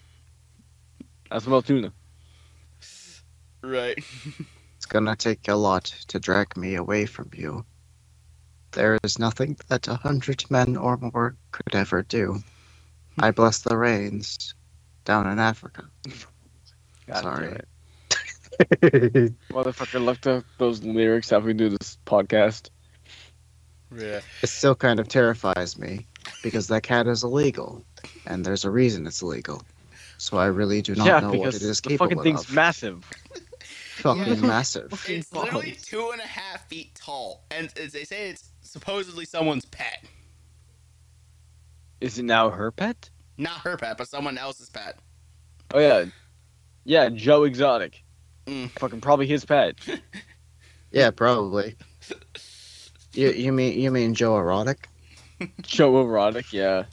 [1.31, 1.91] I smell tuna.
[3.61, 3.97] Right.
[4.77, 7.65] It's gonna take a lot to drag me away from you.
[8.71, 12.41] There is nothing that a hundred men or more could ever do.
[13.19, 14.55] I bless the rains
[15.03, 15.89] down in Africa.
[17.07, 17.59] God Sorry.
[18.59, 19.33] Damn it.
[19.49, 22.69] Motherfucker left up those lyrics after we do this podcast.
[23.95, 24.21] Yeah.
[24.41, 26.05] It still kind of terrifies me
[26.43, 27.83] because that cat is illegal,
[28.27, 29.63] and there's a reason it's illegal.
[30.17, 32.49] So I really do not yeah, know what because it is the capable fucking thing's
[32.49, 32.53] of.
[32.53, 33.03] massive.
[33.95, 34.47] fucking Yeah.
[34.47, 34.91] massive.
[35.07, 39.65] It's literally two and a half feet tall, and it's- they say it's supposedly someone's
[39.65, 40.03] pet,
[42.01, 43.09] Is it now her pet?
[43.37, 44.97] not her pet, but someone else's pet.
[45.73, 46.05] Oh yeah,
[46.83, 48.03] yeah, Joe Exotic.
[48.49, 48.71] Mm.
[48.79, 49.75] Fucking probably his pet.
[50.91, 51.75] Yeah, probably.
[53.13, 54.87] You you mean you mean Joe Erotic?
[55.61, 56.85] Joe Erotic, yeah.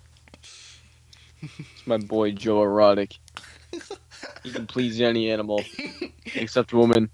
[1.41, 3.17] It's my boy Joe Erotic.
[4.43, 5.63] He can please any animal
[6.35, 7.11] except woman.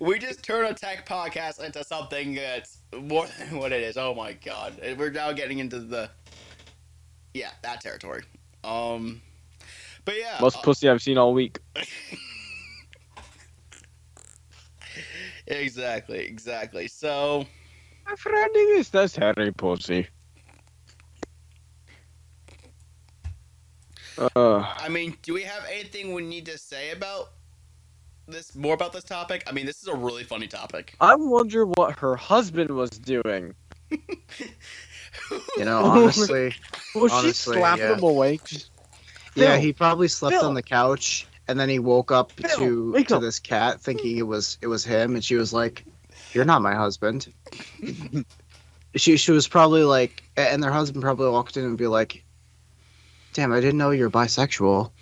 [0.00, 3.96] We just turn a tech podcast into something that's more than what it is.
[3.96, 4.80] Oh my god.
[4.98, 6.10] We're now getting into the
[7.34, 8.22] Yeah, that territory.
[8.64, 9.22] Um
[10.04, 10.38] but yeah.
[10.40, 11.60] Most uh, pussy I've seen all week.
[15.50, 16.88] exactly, exactly.
[16.88, 17.46] So
[18.08, 20.08] My friend is that's Harry Pussy.
[24.36, 27.30] Uh, I mean, do we have anything we need to say about
[28.28, 29.44] this more about this topic?
[29.46, 30.94] I mean, this is a really funny topic.
[31.00, 33.54] I wonder what her husband was doing.
[35.56, 36.54] You know, honestly,
[36.94, 37.96] Was Honestly, she slapping yeah.
[37.96, 38.44] him awake?
[38.44, 38.70] Just,
[39.34, 40.46] yeah, Phil, he probably slept Phil.
[40.46, 43.22] on the couch and then he woke up Phil, to wake to up.
[43.22, 45.84] this cat thinking it was it was him, and she was like,
[46.32, 47.32] "You're not my husband."
[48.94, 52.24] she she was probably like, and their husband probably walked in and be like,
[53.32, 54.92] "Damn, I didn't know you're bisexual.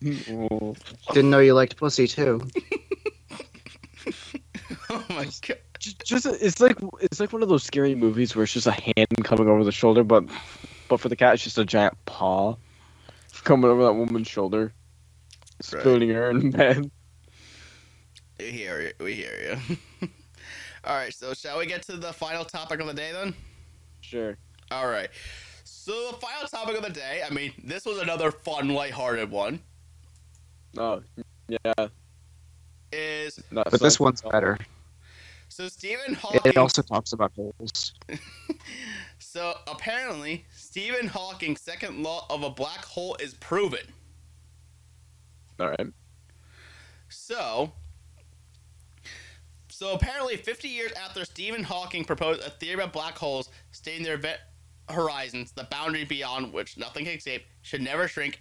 [1.14, 2.46] Didn't know you liked pussy too."
[4.90, 5.58] oh my god.
[5.78, 8.72] just, just it's like it's like one of those scary movies where it's just a
[8.72, 10.26] hand coming over the shoulder, but
[10.86, 12.56] but for the cat, it's just a giant paw
[13.46, 14.72] coming over that woman's shoulder,
[15.62, 16.90] spooning her in bed.
[18.38, 18.92] We hear you.
[19.02, 20.08] We hear you.
[20.84, 23.34] All right, so shall we get to the final topic of the day then?
[24.02, 24.36] Sure.
[24.70, 25.08] All right.
[25.64, 29.60] So the final topic of the day, I mean, this was another fun, lighthearted one,
[30.78, 31.02] Oh,
[31.48, 31.88] yeah.
[32.92, 34.58] is Not But this one's better.
[35.48, 36.40] so Stephen It, Hawking.
[36.44, 37.94] it also talks about holes.
[39.36, 43.92] so apparently, Stephen Hawking's second law of a black hole is proven.
[45.60, 45.88] All right.
[47.10, 47.70] So,
[49.68, 54.14] so apparently, 50 years after Stephen Hawking proposed a theory about black holes stating their
[54.14, 54.40] event
[54.88, 58.40] horizons, the boundary beyond which nothing can escape, should never shrink,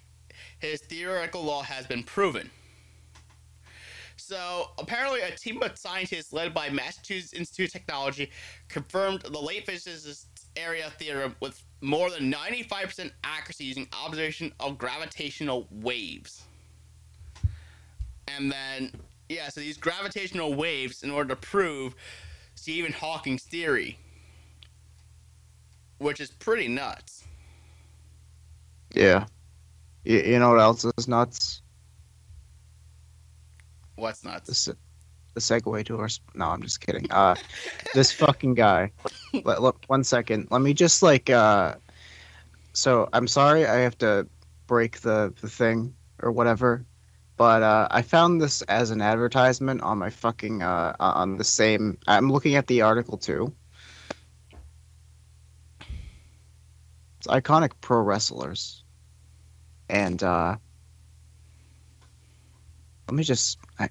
[0.60, 2.50] his theoretical law has been proven.
[4.16, 8.32] So, apparently, a team of scientists led by Massachusetts Institute of Technology
[8.70, 10.28] confirmed the late physicist's
[10.58, 16.44] area theorem with more than 95% accuracy using observation of gravitational waves.
[18.28, 18.92] And then,
[19.30, 21.96] yeah, so these gravitational waves in order to prove
[22.56, 23.98] Stephen Hawking's theory,
[26.00, 27.24] which is pretty nuts.
[28.94, 29.26] Yeah.
[30.04, 31.62] You, you know what else is nuts?
[33.96, 34.58] What's nuts?
[34.58, 34.74] se-
[35.36, 36.10] the segue to our.
[36.34, 37.12] No, I'm just kidding.
[37.12, 37.36] Uh,
[37.94, 38.92] this fucking guy.
[39.44, 40.48] Let, look, one second.
[40.50, 41.30] Let me just like.
[41.30, 41.76] Uh,
[42.74, 44.28] so I'm sorry I have to
[44.66, 46.86] break the the thing or whatever,
[47.38, 51.98] but uh, I found this as an advertisement on my fucking uh on the same.
[52.08, 53.54] I'm looking at the article too.
[57.20, 58.84] It's iconic pro wrestlers,
[59.90, 60.56] and uh,
[63.08, 63.60] let me just.
[63.80, 63.90] I,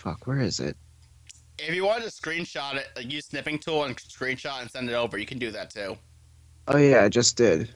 [0.00, 0.76] fuck, where is it?
[1.58, 4.94] If you want to screenshot it, like use snipping tool and screenshot and send it
[4.94, 5.96] over, you can do that too.
[6.68, 7.74] Oh yeah, I just did.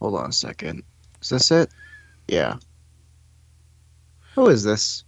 [0.00, 0.82] Hold on a second.
[1.20, 1.70] Is this it?
[2.28, 2.56] Yeah.
[4.34, 5.04] Who is this?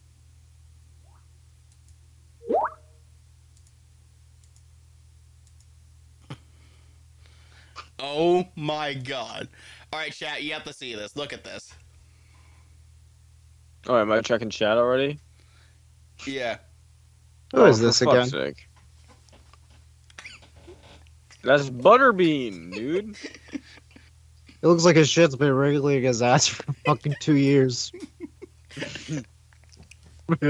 [7.98, 9.48] Oh my god.
[9.92, 11.16] Alright, chat, you have to see this.
[11.16, 11.72] Look at this.
[13.88, 15.18] All right, am I checking chat already?
[16.26, 16.58] Yeah.
[17.54, 18.26] Who is Oh, this again?
[18.28, 18.68] sake.
[21.42, 23.16] That's Butterbean, dude.
[24.60, 27.92] It looks like his shit's been wriggling his ass for fucking two years.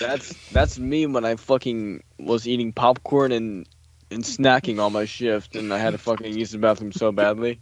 [0.00, 3.68] That's that's me when I fucking was eating popcorn and
[4.10, 7.60] and snacking on my shift, and I had to fucking use the bathroom so badly.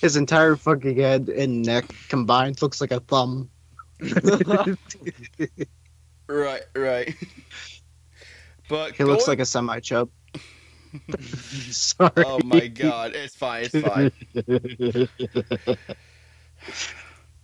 [0.00, 3.48] his entire fucking head and neck combined looks like a thumb.
[6.28, 7.14] Right, right.
[8.68, 10.08] But He looks going- like a semi chub.
[11.20, 12.10] Sorry.
[12.18, 14.12] Oh my god, it's fine, it's fine.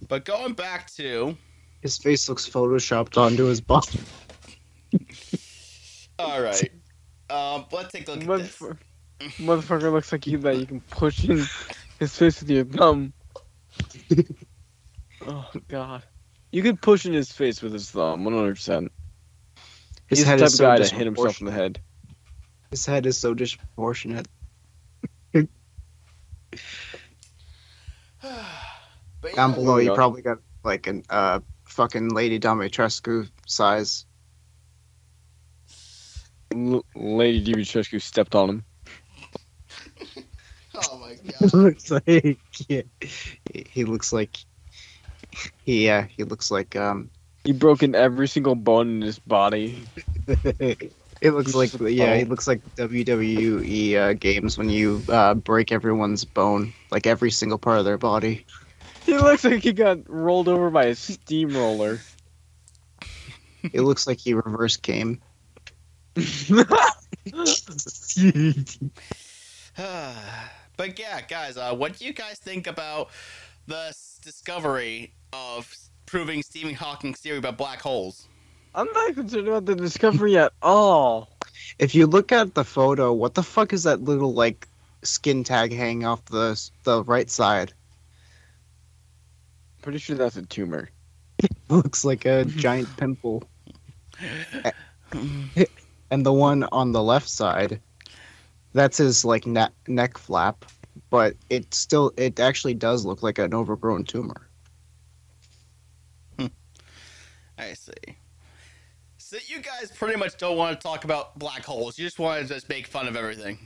[0.08, 1.36] But going back to
[1.82, 4.00] His face looks photoshopped onto his body.
[6.18, 6.70] all right.
[7.30, 8.56] Um, let's take a look at this.
[8.58, 8.78] Motherfucker,
[9.20, 11.44] motherfucker looks like you that you can push in
[11.98, 13.12] his face with your thumb.
[15.26, 16.04] oh god,
[16.52, 18.92] you can push in his face with his thumb, one hundred percent.
[20.08, 21.80] His He's head the type is of so guy to hit himself in the head.
[22.70, 24.26] His head is so disproportionate.
[29.20, 34.06] But Down yeah, below, you probably got like an uh fucking Lady Dimitrescu size.
[36.54, 38.64] L- Lady Dimitrescu stepped on him.
[40.90, 41.54] Oh my He god.
[41.54, 42.38] looks like
[42.68, 44.38] yeah, he, he looks like
[45.64, 47.10] he yeah he looks like um
[47.44, 49.86] He broken every single bone in his body.
[50.26, 56.24] it looks like yeah he looks like WWE uh, games when you uh, break everyone's
[56.24, 58.46] bone like every single part of their body.
[59.04, 62.00] He looks like he got rolled over by a steamroller.
[63.72, 65.20] It looks like he reverse came.
[70.76, 73.08] but yeah, guys, uh, what do you guys think about
[73.66, 75.74] the discovery of
[76.06, 78.28] proving Stephen Hawking's theory about black holes?
[78.74, 81.30] I'm not concerned about the discovery at all.
[81.78, 84.68] If you look at the photo, what the fuck is that little like
[85.02, 87.72] skin tag hanging off the the right side?
[89.82, 90.90] Pretty sure that's a tumor.
[91.40, 93.44] It looks like a giant pimple.
[96.10, 97.80] And the one on the left side,
[98.72, 100.64] that's his like neck neck flap,
[101.10, 104.47] but it still it actually does look like an overgrown tumor.
[107.58, 107.92] I see.
[109.18, 111.98] So you guys pretty much don't want to talk about black holes.
[111.98, 113.58] You just want to just make fun of everything.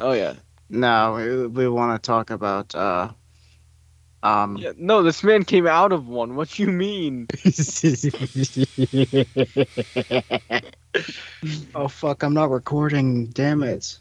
[0.00, 0.34] Oh yeah.
[0.68, 3.10] No, we, we want to talk about uh
[4.22, 4.72] um Yeah.
[4.76, 6.34] No, this man came out of one.
[6.34, 7.28] What you mean?
[11.74, 13.26] oh fuck, I'm not recording.
[13.28, 13.98] Damn it.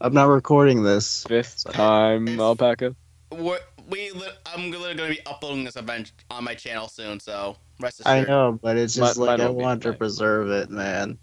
[0.00, 1.24] I'm not recording this.
[1.24, 2.94] Fifth time alpaca.
[3.32, 3.58] We're,
[3.88, 4.12] we,
[4.46, 8.22] I'm literally going to be uploading this event on my channel soon, so rest I
[8.22, 11.18] know, but it's just Might- like might I not be wanted to preserve it, man.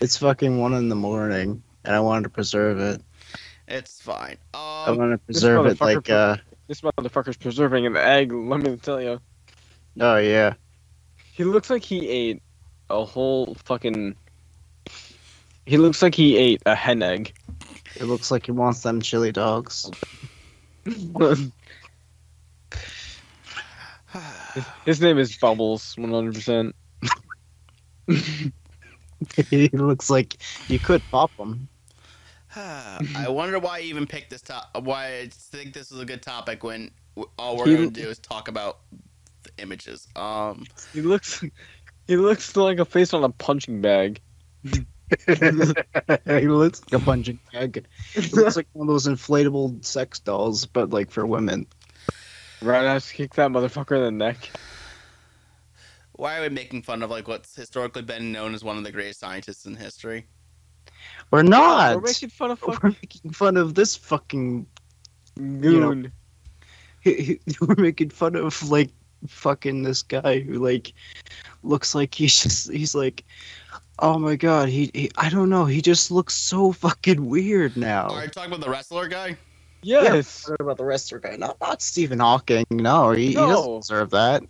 [0.00, 3.02] It's fucking one in the morning, and I wanted to preserve it.
[3.66, 4.36] It's fine.
[4.54, 6.36] I Um, want to preserve it like put- uh
[6.68, 8.32] This motherfucker's preserving an egg.
[8.32, 9.20] Let me tell you.
[10.00, 10.54] oh yeah.
[11.32, 12.42] He looks like he ate
[12.90, 14.16] a whole fucking.
[15.66, 17.34] He looks like he ate a hen egg.
[17.96, 19.90] It looks like he wants them chili dogs.
[24.84, 26.74] His name is Bubbles, one hundred percent.
[29.50, 30.36] he looks like
[30.68, 31.68] you could pop him.
[32.56, 34.70] I wonder why I even picked this top.
[34.82, 36.90] Why I think this is a good topic when
[37.38, 38.78] all we're He- going to do is talk about
[39.42, 40.08] the images.
[40.16, 41.44] Um, He looks.
[42.06, 44.20] He looks like a face on a punching bag.
[44.64, 44.74] he
[46.48, 47.84] looks like a punching bag.
[48.14, 51.66] He looks like one of those inflatable sex dolls, but like for women.
[52.60, 54.50] Right, I just kick that motherfucker in the neck.
[56.12, 58.90] why are we making fun of like what's historically been known as one of the
[58.90, 60.26] greatest scientists in history?
[61.30, 61.96] We're not.
[61.96, 64.66] We're making fun of We're making fun of this fucking.
[65.36, 66.12] goon.
[67.04, 68.90] We're making fun of like
[69.26, 70.92] fucking this guy who like
[71.62, 73.24] looks like he's just he's like,
[74.00, 78.08] oh my god, he, he I don't know, he just looks so fucking weird now.
[78.08, 79.36] Are you talking about the wrestler guy?
[79.82, 80.48] Yes.
[80.48, 81.36] What about the wrestler guy?
[81.36, 82.64] Not not Stephen Hawking.
[82.70, 83.46] No, he, he No.
[83.48, 84.42] doesn't deserve that.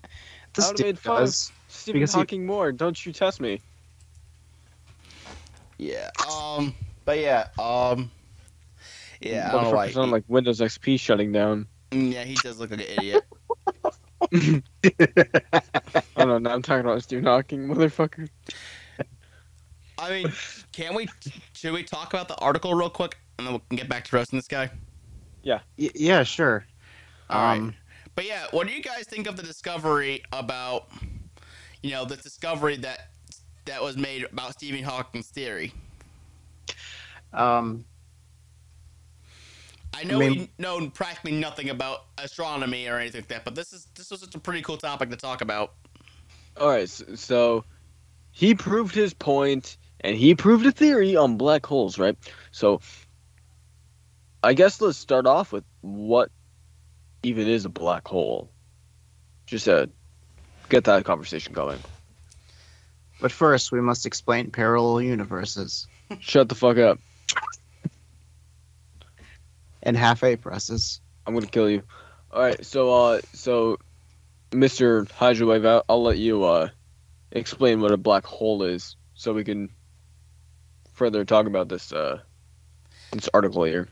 [0.54, 1.52] This I dude made fun of- does.
[1.68, 2.72] Stephen Because he- Hawking more.
[2.72, 3.60] Don't you test me.
[5.76, 6.10] Yeah.
[6.30, 6.74] Um.
[7.04, 7.48] But yeah.
[7.58, 8.10] Um.
[9.20, 9.48] Yeah.
[9.48, 11.66] I don't know sound like Windows XP shutting down.
[11.90, 13.24] Mm, yeah, he does look like an idiot.
[16.16, 18.28] Oh no, now I'm talking about Stephen Hawking, motherfucker.
[19.98, 20.32] I mean,
[20.72, 21.08] can we?
[21.54, 24.16] Should we talk about the article real quick, and then we can get back to
[24.16, 24.70] roasting this guy?
[25.76, 26.64] Y- yeah, sure.
[27.30, 27.62] All right.
[27.62, 27.74] Um,
[28.14, 30.88] But yeah, what do you guys think of the discovery about,
[31.82, 33.10] you know, the discovery that
[33.66, 35.72] that was made about Stephen Hawking's theory?
[37.32, 37.84] um,
[39.94, 43.72] I know I we know practically nothing about astronomy or anything like that, but this
[43.72, 45.74] is this was just a pretty cool topic to talk about.
[46.56, 47.64] All right, so, so
[48.32, 52.16] he proved his point, and he proved a theory on black holes, right?
[52.50, 52.80] So
[54.42, 56.30] I guess let's start off with what
[57.22, 58.50] even is a black hole.
[59.46, 59.90] Just to
[60.68, 61.78] get that conversation going.
[63.20, 65.86] but first we must explain parallel universes
[66.20, 66.98] Shut the fuck up.
[69.82, 71.00] and half A presses.
[71.26, 71.82] I'm gonna kill you.
[72.30, 73.78] All right, so uh, so
[74.50, 75.10] Mr.
[75.10, 76.68] Hydrowave, I'll, I'll let you uh
[77.32, 79.70] explain what a black hole is, so we can
[80.94, 82.18] further talk about this uh
[83.12, 83.88] this article here.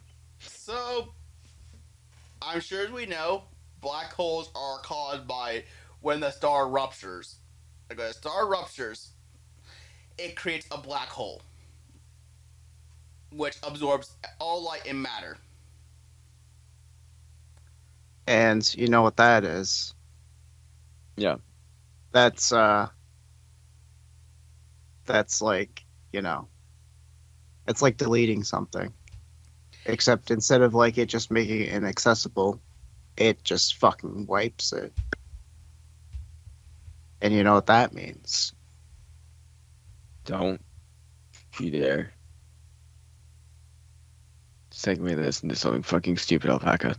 [2.47, 3.45] So, I'm sure as we know,
[3.81, 5.65] black holes are caused by
[6.01, 7.41] when the star ruptures.
[7.91, 9.13] Like when a star ruptures,
[10.19, 11.43] it creates a black hole,
[13.33, 15.39] which absorbs all light and matter.
[18.27, 19.95] And you know what that is?
[21.17, 21.37] Yeah.
[22.13, 22.89] That's uh
[25.07, 26.49] that's like, you know,
[27.69, 28.95] It's like deleting something.
[29.87, 32.61] Except instead of like it just making it inaccessible,
[33.17, 34.93] it just fucking wipes it.
[37.23, 38.53] And you know what that means.
[40.25, 40.61] Don't
[41.59, 42.13] you dare.
[44.73, 46.97] Segue this into something fucking stupid, alpaca.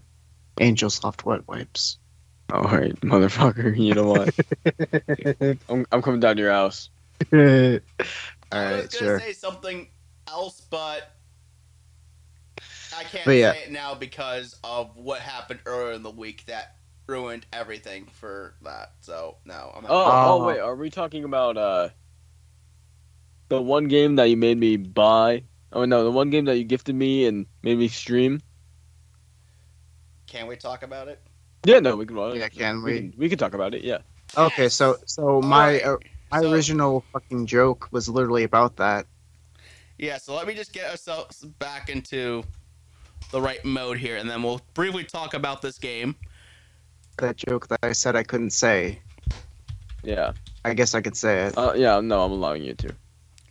[0.58, 2.00] Angelsoft wet wipes.
[2.52, 5.60] Alright, motherfucker, you know what?
[5.70, 6.90] I'm, I'm coming down to your house.
[7.34, 9.20] All I was gonna sure.
[9.20, 9.90] say something
[10.28, 11.17] else, but
[12.98, 13.54] I can't But yeah.
[13.54, 16.76] say it now because of what happened earlier in the week that
[17.08, 18.94] ruined everything for that.
[19.02, 19.92] So no, I'm not.
[19.92, 20.48] Oh, oh, Oh.
[20.48, 21.90] wait, are we talking about uh
[23.50, 25.44] the one game that you made me buy?
[25.72, 28.42] Oh no, the one game that you gifted me and made me stream.
[30.28, 31.22] Can we talk about it?
[31.66, 32.16] Yeah, no, we can.
[32.16, 32.92] well, Yeah, can we?
[32.94, 33.00] we?
[33.00, 33.84] can, we can talk about it.
[33.84, 34.00] Yeah.
[34.38, 34.74] Okay, Yes.
[34.74, 35.98] so so my Alright, uh,
[36.32, 39.06] my so- original fucking joke was literally about that.
[39.98, 42.44] Yeah, so let me just get ourselves back into
[43.32, 46.16] the right mode here, and then we'll briefly talk about this game.
[47.18, 49.00] That joke that I said I couldn't say.
[50.04, 50.34] Yeah.
[50.64, 51.58] I guess I could say it.
[51.58, 52.00] Uh, yeah.
[52.00, 52.96] No, I'm allowing you to.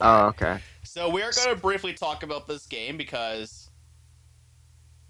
[0.00, 0.58] Oh, okay.
[0.84, 3.66] So we are going to briefly talk about this game because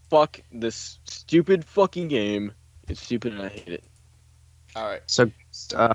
[0.09, 2.53] Fuck this stupid fucking game.
[2.89, 3.85] It's stupid and I hate it.
[4.77, 5.31] all right, So,
[5.75, 5.95] uh,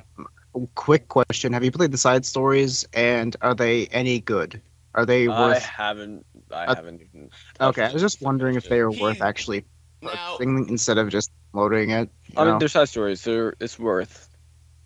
[0.75, 4.61] quick question: Have you played the side stories, and are they any good?
[4.93, 5.63] Are they I worth?
[5.63, 6.25] haven't.
[6.51, 7.29] I Uh, haven't even.
[7.59, 9.65] Okay, I was just wondering if they are worth actually
[10.01, 12.09] now instead of just loading it.
[12.27, 12.59] you I mean, know?
[12.59, 13.23] they're side stories.
[13.23, 14.29] They're it's worth.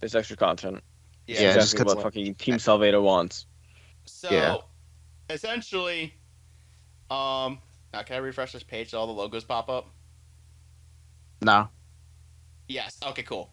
[0.01, 0.83] It's extra content.
[1.27, 3.47] yeah, Yeah, It's just exactly 'cause- what fucking Team Salvato wants.
[4.05, 4.57] So Yeah.
[5.33, 6.13] essentially,
[7.09, 7.59] um,
[7.93, 9.87] now can I refresh this page so all the logos pop up?
[11.41, 11.69] no.
[12.67, 12.97] Yes.
[13.05, 13.23] Okay.
[13.23, 13.51] Cool.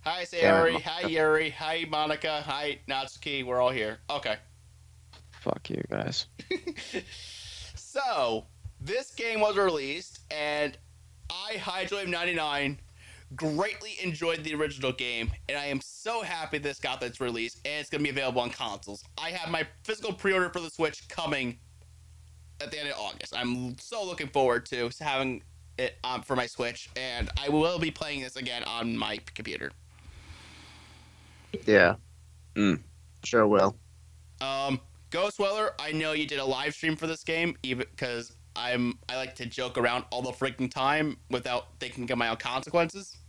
[0.00, 0.82] Hi, Damn Sayori.
[0.82, 1.50] Hi, Yuri.
[1.50, 2.42] Hi, Monika.
[2.42, 3.44] Hi, Natsuki.
[3.44, 3.98] We're all here.
[4.10, 4.36] Okay.
[5.40, 6.26] Fuck you guys.
[7.74, 8.46] so
[8.80, 10.76] this game was released, and
[11.30, 12.76] I, Hydroid99,
[13.36, 17.80] greatly enjoyed the original game, and I am so happy this got its release, and
[17.80, 19.04] it's gonna be available on consoles.
[19.16, 21.58] I have my physical pre-order for the Switch coming
[22.60, 23.34] at the end of August.
[23.36, 25.42] I'm so looking forward to having
[25.78, 29.70] it um, for my Switch, and I will be playing this again on my computer.
[31.66, 31.96] Yeah.
[32.54, 32.80] Mm.
[33.24, 33.76] Sure will.
[34.40, 34.80] Um,
[35.10, 38.98] Ghost Weller, I know you did a live stream for this game, even because I'm
[39.08, 43.16] I like to joke around all the freaking time without thinking of my own consequences.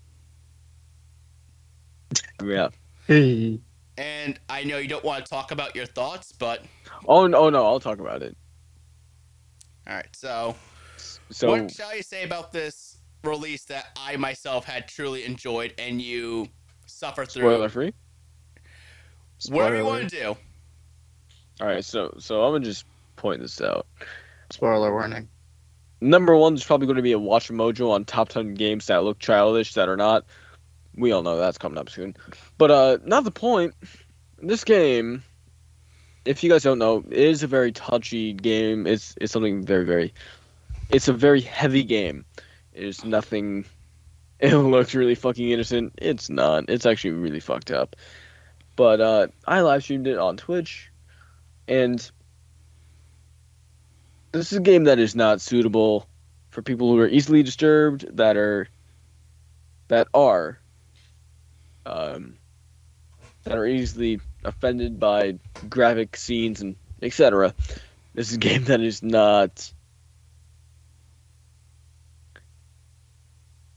[2.43, 2.69] Yeah.
[3.97, 6.63] And I know you don't want to talk about your thoughts, but
[7.07, 8.36] Oh no, oh, no, I'll talk about it.
[9.88, 10.07] all right.
[10.15, 10.55] So,
[11.32, 16.01] So what shall you say about this release that I myself had truly enjoyed, and
[16.01, 16.47] you
[16.86, 17.43] suffer through?
[17.43, 17.93] spoiler free.
[19.49, 20.38] Whatever you want to do.
[21.60, 22.86] All right, so so I'm gonna just
[23.16, 23.86] point this out.
[24.49, 25.28] Spoiler warning.
[26.01, 29.03] Number one is probably going to be a Watch Mojo on top ten games that
[29.03, 30.26] look childish that are not.
[30.95, 32.16] We all know that's coming up soon,
[32.57, 33.74] but uh, not the point.
[34.41, 35.24] This game,
[36.24, 38.88] if you guys don't know, is a very touchy game.
[38.88, 40.14] It's it's something very very.
[40.89, 42.26] It's a very heavy game.
[42.74, 43.66] It's nothing.
[44.41, 45.95] It looks really fucking innocent.
[45.97, 46.70] It's not.
[46.70, 47.97] It's actually really fucked up.
[48.78, 50.88] But uh, I live streamed it on Twitch,
[51.70, 52.11] and
[54.32, 56.07] this is a game that is not suitable
[56.49, 58.67] for people who are easily disturbed, that are
[59.88, 60.59] that are
[61.86, 62.38] um,
[63.43, 65.38] that are easily offended by
[65.70, 67.53] graphic scenes and etc.
[68.15, 69.72] This is a game that is not.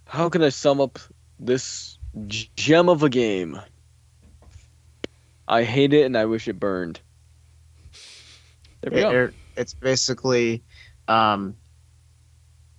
[0.06, 0.98] How can I sum up
[1.38, 3.60] this gem of a game?
[5.46, 7.00] I hate it and I wish it burned.
[8.82, 9.24] There we go.
[9.24, 10.62] It- it's basically
[11.08, 11.54] um,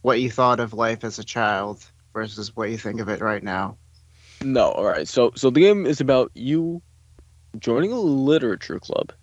[0.02, 3.44] what you thought of life as a child versus what you think of it right
[3.44, 3.78] now.
[4.42, 5.08] No, all right.
[5.08, 6.82] So so the game is about you
[7.60, 9.14] joining a literature club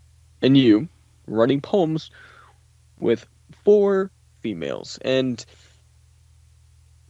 [0.43, 0.89] and you
[1.26, 2.11] writing poems
[3.01, 3.26] with
[3.64, 4.12] four
[4.43, 4.99] females.
[5.03, 5.45] And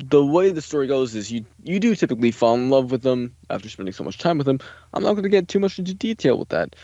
[0.03, 3.37] the way the story goes is you you do typically fall in love with them
[3.51, 4.59] after spending so much time with them.
[4.95, 6.75] I'm not going to get too much into detail with that.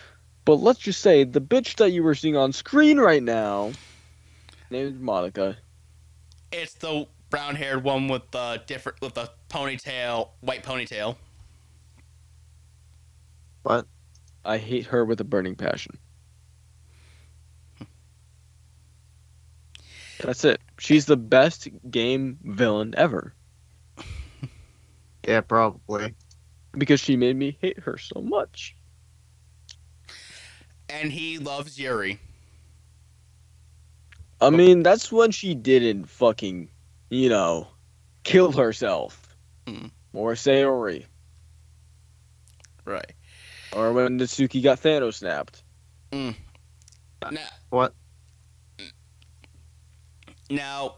[0.47, 3.72] But let's just say the bitch that you were seeing on screen right now
[4.70, 5.57] named Monika.
[6.51, 11.16] It's the brown-haired one with the different with the ponytail, white ponytail.
[13.62, 13.86] But
[14.44, 15.99] I hate her with a burning passion.
[20.20, 20.61] That's it.
[20.78, 23.34] She's the best game villain ever
[25.26, 26.14] yeah, probably.
[26.72, 28.76] because she made me hate her so much.
[30.89, 32.20] And he loves Yuri.
[34.41, 36.68] I mean, that's when she didn't fucking,
[37.11, 37.68] you know,
[38.22, 39.34] kill herself.
[39.66, 39.87] Hmm.
[40.12, 41.05] Or Sayori.
[42.84, 43.12] Right.
[43.72, 45.62] Or when Natsuki got Thanos snapped.
[46.12, 46.34] Now,
[47.70, 47.93] What?
[50.49, 50.97] Now,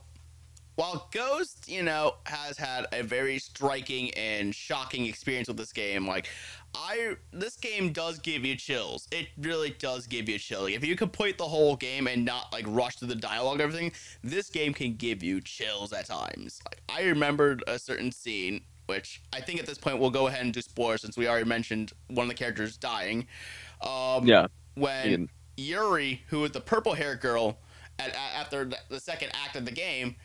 [0.79, 6.07] while Ghost, you know, has had a very striking and shocking experience with this game,
[6.07, 6.29] like
[6.73, 9.09] I this game does give you chills.
[9.11, 10.71] It really does give you chills.
[10.71, 13.91] If you complete the whole game and not like rush through the dialogue and everything,
[14.23, 16.61] this game can give you chills at times.
[16.65, 20.43] Like I remembered a certain scene which I think at this point we'll go ahead
[20.43, 23.27] and do spoilers since we already mentioned one of the characters dying.
[23.83, 24.47] Um, Yeah.
[24.77, 25.31] When Ian.
[25.57, 27.59] Yuri, who is the purple haired girl,
[27.99, 30.17] at, at, after the second act of the game,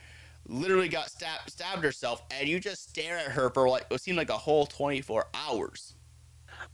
[0.47, 4.17] literally got stabbed, stabbed herself, and you just stare at her for like it seemed
[4.17, 5.95] like a whole twenty four hours.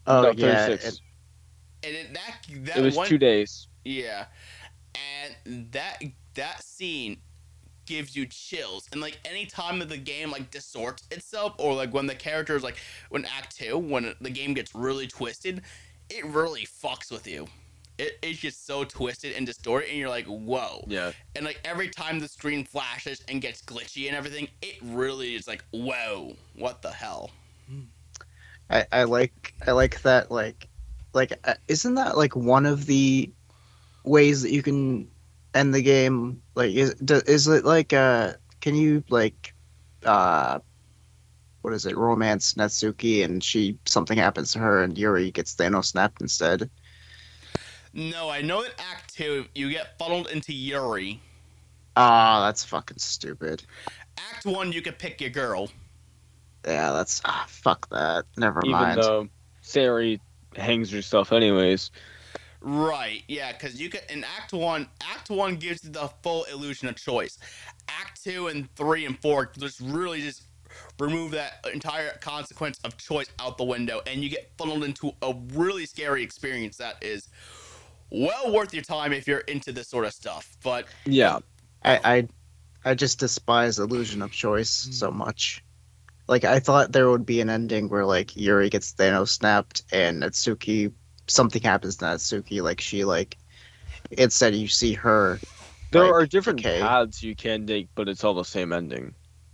[0.08, 0.86] Oh no, yeah, 36.
[0.96, 1.02] it-
[1.84, 3.68] And it, that that it was one, two days.
[3.86, 4.26] yeah,
[5.46, 6.02] and that
[6.36, 7.18] that scene
[7.86, 8.88] gives you chills.
[8.92, 12.64] And like any time that the game like distorts itself, or like when the characters
[12.64, 12.78] like
[13.10, 15.62] when Act Two, when the game gets really twisted,
[16.10, 17.48] it really fucks with you.
[18.00, 20.86] It, it's just so twisted and distorted, and you're like, whoa.
[20.88, 21.12] Yeah.
[21.36, 25.50] And like every time the screen flashes and gets glitchy and everything, it really is
[25.50, 27.30] like, whoa, what the hell?
[28.70, 30.68] I, I like I like that like
[31.14, 33.32] like uh, isn't that like one of the
[34.04, 35.10] ways that you can
[35.54, 39.54] end the game like is do, is it like uh can you like
[40.06, 40.60] uh
[41.62, 45.86] what is it romance Natsuki and she something happens to her and Yuri gets Thanos
[45.86, 46.70] snapped instead
[47.94, 51.20] No, I know that Act Two, you get funneled into Yuri.
[51.96, 53.64] ah that's fucking stupid
[54.18, 55.70] Act One, you can pick your girl.
[56.66, 59.28] yeah that's ah fuck that never Even mind though
[59.64, 60.20] Sayori
[60.56, 61.92] hangs herself anyways.
[62.62, 64.88] Right, yeah, because you can in Act One.
[65.02, 67.38] Act One gives you the full illusion of choice.
[67.88, 70.44] Act Two and Three and Four just really just
[71.00, 75.34] remove that entire consequence of choice out the window, and you get funneled into a
[75.54, 77.30] really scary experience that is
[78.12, 80.58] well worth your time if you're into this sort of stuff.
[80.64, 81.40] But Yeah.
[81.84, 82.28] I, I
[82.92, 85.64] I just despise illusion of choice so much.
[86.28, 90.22] Like I thought there would be an ending where like Yuri gets Thanos snapped and
[90.24, 90.92] Natsuki
[91.28, 93.38] something happens to Natsuki like she like
[94.12, 95.40] instead you see her
[95.92, 96.80] There Like, are different okay.
[96.82, 99.14] paths you can take, but it's all the same ending.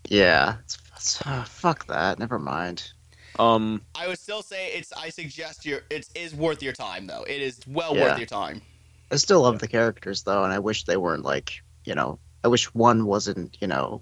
[0.09, 2.91] yeah it's, it's- ah, fuck that never mind
[3.39, 4.91] Um, I would still say it's.
[4.93, 5.81] I suggest your.
[5.89, 7.23] It is worth your time though.
[7.23, 8.03] It is well Yeah.
[8.03, 8.61] worth your time.
[9.11, 12.47] I still love the characters though and I wish they weren't like you know I
[12.47, 14.01] wish one wasn't you know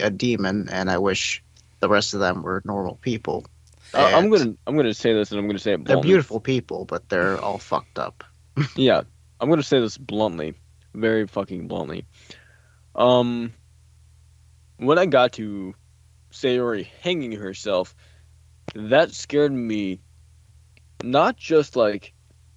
[0.00, 1.42] a, demon and I wish
[1.80, 3.44] the rest of them were normal people
[3.92, 6.84] I- I'm gonna I'm gonna say this, and I'm gonna say it they're beautiful people
[6.84, 8.22] but they're all fucked up
[8.76, 9.02] Yeah,
[9.40, 10.54] I'm gonna say this bluntly,
[10.94, 12.06] very fucking bluntly.
[12.94, 13.52] Um,
[14.76, 15.74] when I got to
[16.30, 17.94] Sayori hanging herself,
[18.74, 20.00] that scared me.
[21.02, 22.12] Not just like,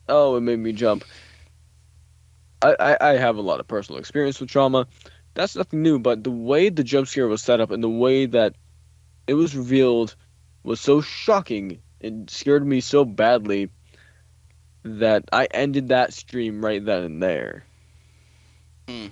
[0.07, 1.03] oh, it made me jump.
[2.61, 4.88] I, I, I have a lot of personal experience with trauma.
[5.34, 8.26] That's nothing new, but the way the jump scare was set up and the way
[8.26, 8.55] that
[9.28, 10.15] it was revealed
[10.63, 11.80] was so shocking.
[11.99, 13.70] It scared me so badly
[14.84, 17.65] that I ended that stream right then and there.
[18.88, 19.07] Hmm.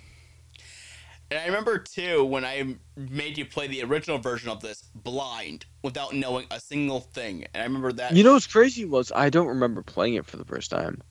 [1.36, 5.66] And I remember too when I made you play the original version of this blind
[5.84, 7.46] without knowing a single thing.
[7.54, 8.16] And I remember that.
[8.16, 11.02] You know what's crazy was I don't remember playing it for the first time.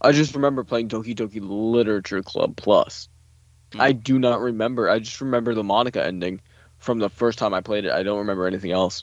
[0.00, 3.08] I just remember playing Doki Doki Literature Club Plus.
[3.72, 3.80] Hmm.
[3.80, 4.88] I do not remember.
[4.88, 6.40] I just remember the Monika ending
[6.78, 7.90] from the first time I played it.
[7.90, 9.02] I don't remember anything else.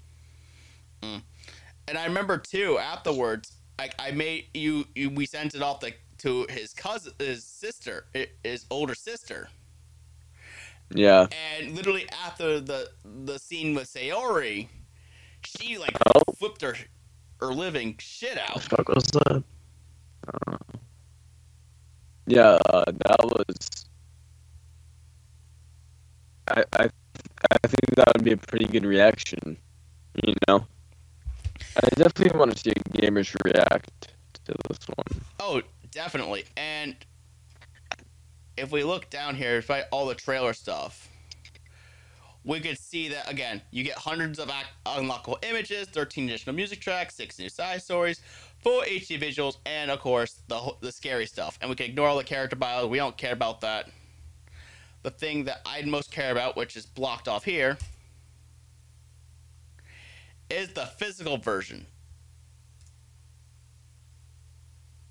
[1.01, 5.93] And I remember too afterwards, like I made you, you we sent it off the,
[6.19, 8.05] to his cousin, his sister,
[8.45, 9.49] his older sister.
[10.91, 11.27] Yeah.
[11.57, 14.67] And literally after the the scene with Sayori,
[15.45, 16.21] she like Oh.
[16.35, 16.75] flipped her
[17.39, 18.61] her living shit out.
[18.63, 19.43] fuck was that
[22.27, 23.85] Yeah, uh, that was.
[26.47, 26.89] I, I
[27.51, 29.57] I think that would be a pretty good reaction.
[30.23, 30.65] You know,
[31.77, 34.13] I definitely want to see gamers react
[34.45, 35.21] to this one.
[35.39, 35.61] Oh,
[35.91, 36.45] definitely.
[36.57, 36.95] And
[38.59, 41.09] if we look down here, despite all the trailer stuff,
[42.43, 43.61] we could see that again.
[43.71, 44.51] You get hundreds of
[44.85, 48.21] unlockable images, 13 additional music tracks, six new side stories,
[48.59, 51.57] full HD visuals, and of course the the scary stuff.
[51.61, 52.89] And we can ignore all the character bios.
[52.89, 53.89] We don't care about that.
[55.03, 57.77] The thing that I'd most care about, which is blocked off here,
[60.49, 61.85] is the physical version.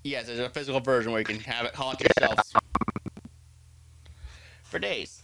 [0.03, 2.53] Yes, there's a physical version where you can have it haunt yourselves.
[4.69, 5.23] For days.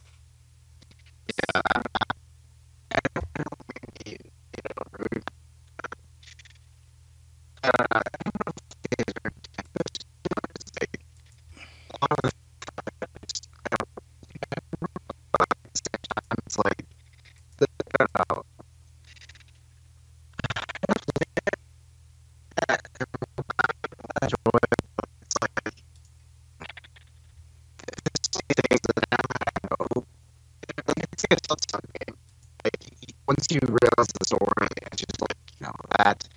[1.27, 1.87] Yeah, I don't,
[2.91, 3.45] I don't know.
[7.63, 7.71] I
[8.23, 8.57] don't know if
[8.97, 10.95] these are tempest, you know, it's like,
[11.89, 12.31] a lot of the
[12.81, 13.89] times, I don't
[15.31, 16.81] but at the same time, it's like,
[17.57, 17.67] the,
[17.99, 18.43] I don't know.
[20.45, 21.31] I don't think
[22.55, 25.73] that I enjoy it, but it's like,
[27.85, 29.17] there's so many things that I
[29.67, 30.05] don't know.
[30.87, 32.15] Like, it's like a Telltale game.
[32.63, 32.79] Like,
[33.27, 36.27] once you realize the story, it's just like, you know, that,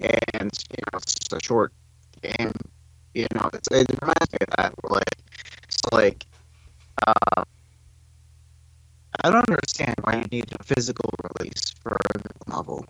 [0.00, 1.72] and, you know, it's just a short
[2.22, 2.52] game,
[3.14, 5.16] you know, it's, it reminds me of that, like,
[5.68, 6.24] so, like,
[7.06, 7.44] uh,
[9.22, 12.86] I don't understand why you need a physical release for a novel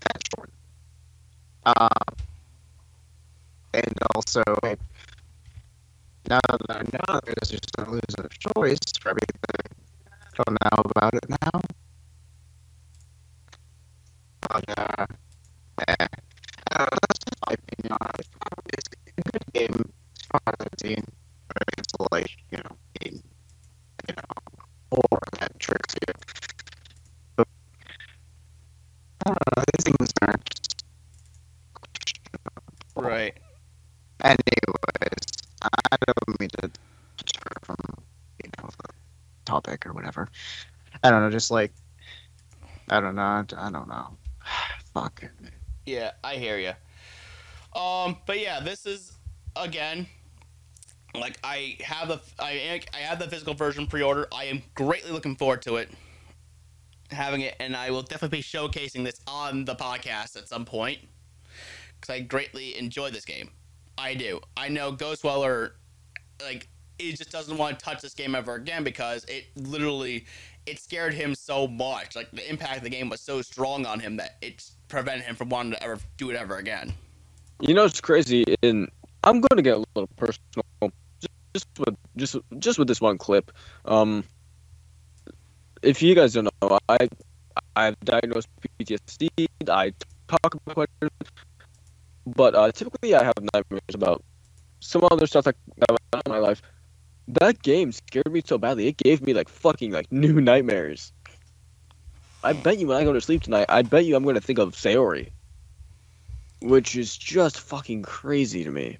[0.00, 0.50] that short.
[1.66, 1.88] Um,
[3.72, 4.42] and also,
[6.28, 9.34] now that I know there's just a lose of choice for everything,
[10.10, 11.60] I don't know about it now.
[14.40, 15.06] But, uh,
[15.88, 18.26] eh, I don't know, that's just my opinion on it.
[18.74, 21.04] It's a good game as far as I've seen.
[21.48, 23.22] But it's like, you know, game,
[24.08, 24.34] you know,
[24.90, 26.12] or that tricks you.
[27.36, 27.48] But,
[29.26, 30.84] I don't know, these things are just
[31.74, 32.62] questionable.
[32.96, 33.34] Right.
[34.22, 35.24] Anyways,
[35.62, 36.70] I don't mean to
[37.16, 37.76] deter from,
[38.42, 38.88] you know, the
[39.44, 40.28] topic or whatever.
[41.02, 41.72] I don't know, just like,
[42.88, 44.16] I don't know, I don't know.
[44.94, 45.24] Fuck.
[45.84, 46.72] Yeah, I hear you.
[47.78, 49.18] Um, but yeah, this is
[49.56, 50.06] again
[51.14, 54.28] like I have the I I have the physical version pre-order.
[54.32, 55.90] I am greatly looking forward to it,
[57.10, 61.00] having it, and I will definitely be showcasing this on the podcast at some point
[62.00, 63.50] because I greatly enjoy this game.
[63.98, 64.40] I do.
[64.56, 65.72] I know Ghostweller,
[66.98, 70.26] he just doesn't want to touch this game ever again because it literally
[70.66, 72.16] it scared him so much.
[72.16, 75.36] Like the impact of the game was so strong on him that it prevented him
[75.36, 76.92] from wanting to ever do it ever again.
[77.60, 78.88] You know, it's crazy, and
[79.22, 80.64] I'm going to get a little personal,
[81.52, 83.52] just, with just just with this one clip.
[83.84, 84.24] Um,
[85.82, 87.08] if you guys don't know, I
[87.76, 88.48] I've diagnosed
[88.80, 89.46] PTSD.
[89.68, 89.92] I
[90.28, 91.30] talk about quite a bit,
[92.26, 94.24] but uh, typically I have nightmares about
[94.80, 96.62] some other stuff that that in my life.
[97.28, 98.86] That game scared me so badly.
[98.86, 101.12] It gave me like fucking like new nightmares.
[102.42, 104.40] I bet you when I go to sleep tonight, I bet you I'm going to
[104.40, 105.30] think of Sayori
[106.64, 108.98] which is just fucking crazy to me.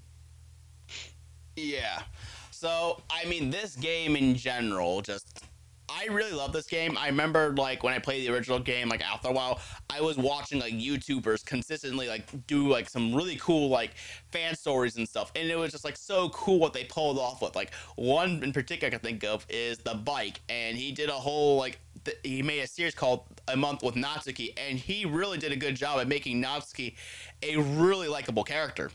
[1.57, 2.03] Yeah.
[2.51, 5.45] So, I mean, this game in general, just.
[5.89, 6.97] I really love this game.
[6.97, 9.61] I remember, like, when I played the original game, like, after a while,
[9.91, 13.91] I was watching, like, YouTubers consistently, like, do, like, some really cool, like,
[14.32, 15.30] fan stories and stuff.
[15.37, 17.55] And it was just, like, so cool what they pulled off with.
[17.55, 20.41] Like, one in particular I can think of is the bike.
[20.49, 23.95] And he did a whole, like, th- he made a series called A Month with
[23.95, 24.55] Natsuki.
[24.57, 26.95] And he really did a good job at making Natsuki
[27.43, 28.91] a really likable character.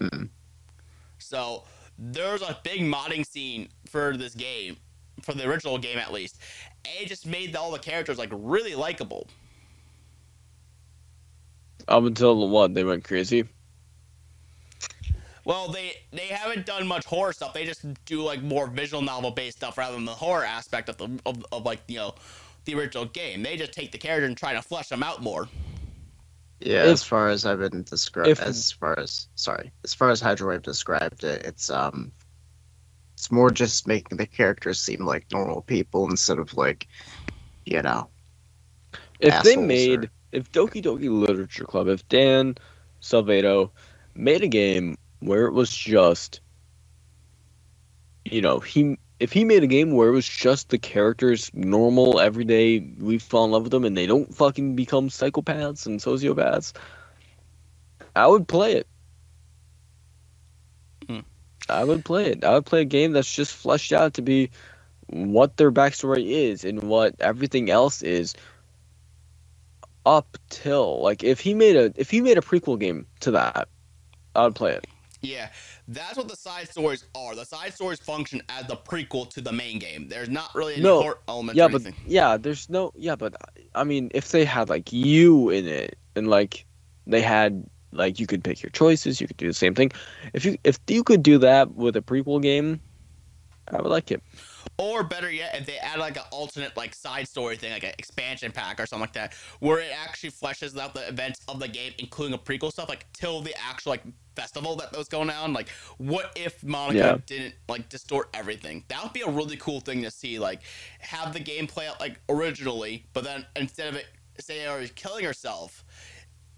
[0.00, 0.28] Mm.
[1.18, 1.64] So
[2.12, 4.76] there's a big modding scene for this game,
[5.22, 6.38] for the original game at least.
[6.84, 9.28] And it just made all the characters like really likable.
[11.88, 13.44] Up until the what they went crazy.
[15.44, 17.52] Well, they they haven't done much horror stuff.
[17.52, 20.96] They just do like more visual novel based stuff rather than the horror aspect of
[20.96, 22.14] the of, of like you know
[22.64, 23.42] the original game.
[23.42, 25.48] They just take the character and try to flesh them out more.
[26.64, 30.08] Yeah, If- as far as I've been described, if- as far as sorry, as far
[30.10, 32.10] as Hydrowave described it, it's um,
[33.14, 36.88] it's more just making the characters seem like normal people instead of like,
[37.66, 38.08] you know,
[39.20, 42.56] If they made, or- if Doki Doki Literature Club, if Dan
[43.02, 43.70] Salvato
[44.14, 46.40] made a game where it was just,
[48.24, 52.20] you know, he if he made a game where it was just the characters normal
[52.20, 56.74] everyday, we fall in love with them and they don't fucking become psychopaths and sociopaths,
[58.14, 58.86] I would play it.
[61.08, 61.20] Hmm.
[61.70, 62.44] I would play it.
[62.44, 64.50] I would play a game that's just fleshed out to be
[65.06, 68.34] what their backstory is and what everything else is
[70.04, 73.68] up till like if he made a if he made a prequel game to that,
[74.36, 74.86] I would play it.
[75.24, 75.48] Yeah,
[75.88, 77.34] that's what the side stories are.
[77.34, 80.08] The side stories function as the prequel to the main game.
[80.08, 81.96] There's not really any No, horror elements Yeah, or but anything.
[82.06, 83.34] yeah, there's no yeah, but
[83.74, 86.66] I mean if they had like you in it and like
[87.06, 89.92] they had like you could pick your choices, you could do the same thing.
[90.32, 92.80] If you if you could do that with a prequel game,
[93.68, 94.22] I would like it.
[94.76, 97.92] Or better yet, if they add like an alternate like side story thing, like an
[97.98, 101.68] expansion pack or something like that, where it actually fleshes out the events of the
[101.68, 104.02] game, including a prequel stuff, like till the actual like
[104.34, 105.52] festival that was going on.
[105.52, 105.68] Like,
[105.98, 107.16] what if Monika Yeah.
[107.26, 108.84] didn't like distort everything?
[108.88, 110.40] That would be a really cool thing to see.
[110.40, 110.62] Like,
[110.98, 114.06] have the game play out like originally, but then instead of it,
[114.40, 115.84] say, her killing herself,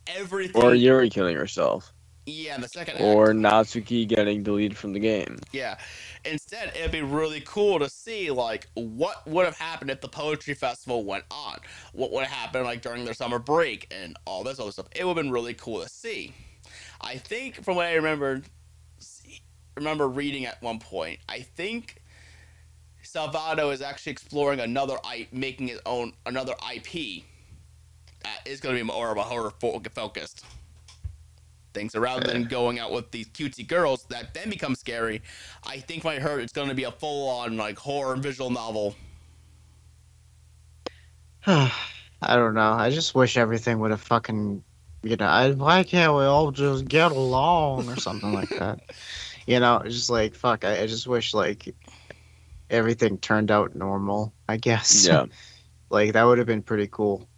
[0.07, 0.63] everything.
[0.63, 1.93] Or Yuri killing herself.
[2.27, 3.05] Yeah, in the second act.
[3.05, 5.39] Or Natsuki getting deleted from the game.
[5.53, 5.79] Yeah.
[6.25, 10.55] Instead, it'd be really cool to see like what would have happened if the poetry
[10.55, 11.59] festival went on.
[11.93, 14.89] What would have happened like during their summer break and all this other stuff.
[14.95, 16.35] It would have been really cool to see.
[17.01, 18.43] I think from what I remember
[19.77, 22.03] remember reading at one point, I think
[23.05, 27.23] Salvato is actually exploring another I making his own another IP
[28.25, 30.45] that is going to be more of a horror focused
[31.77, 31.93] things.
[31.93, 35.23] So rather than going out with these cutesy girls that then become scary,
[35.65, 38.51] I think when I heard it's going to be a full on like horror visual
[38.51, 38.97] novel.
[41.47, 41.71] I
[42.23, 42.73] don't know.
[42.73, 44.65] I just wish everything would have fucking,
[45.03, 48.81] you know, I, why can't we all just get along or something like that?
[49.47, 50.65] You know, just like fuck.
[50.65, 51.73] I, I just wish like
[52.71, 54.33] everything turned out normal.
[54.49, 55.07] I guess.
[55.07, 55.27] Yeah.
[55.91, 57.29] like that would have been pretty cool.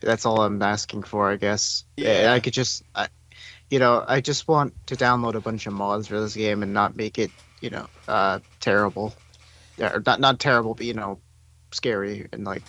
[0.00, 1.84] That's all I'm asking for, I guess.
[1.96, 2.22] Yeah.
[2.22, 3.08] Yeah, I could just, I,
[3.70, 6.72] you know, I just want to download a bunch of mods for this game and
[6.72, 9.14] not make it, you know, uh, terrible.
[9.76, 11.20] Yeah, or not not terrible, but you know,
[11.72, 12.62] scary and like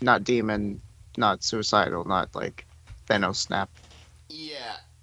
[0.00, 0.80] not demon,
[1.16, 2.64] not suicidal, not like
[3.08, 3.70] Thanos snap.
[4.28, 4.56] Yeah,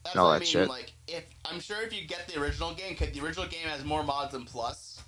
[0.03, 0.49] that's All what I that mean.
[0.49, 0.69] shit.
[0.69, 3.83] Like, if I'm sure if you get the original game, because the original game has
[3.83, 5.01] more mods than Plus.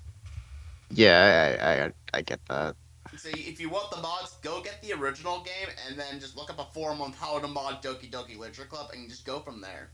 [0.92, 2.76] Yeah, I I, I get that.
[3.18, 6.50] So if you want the mods, go get the original game and then just look
[6.50, 9.62] up a forum on how to mod Doki Doki Literature Club and just go from
[9.62, 9.90] there.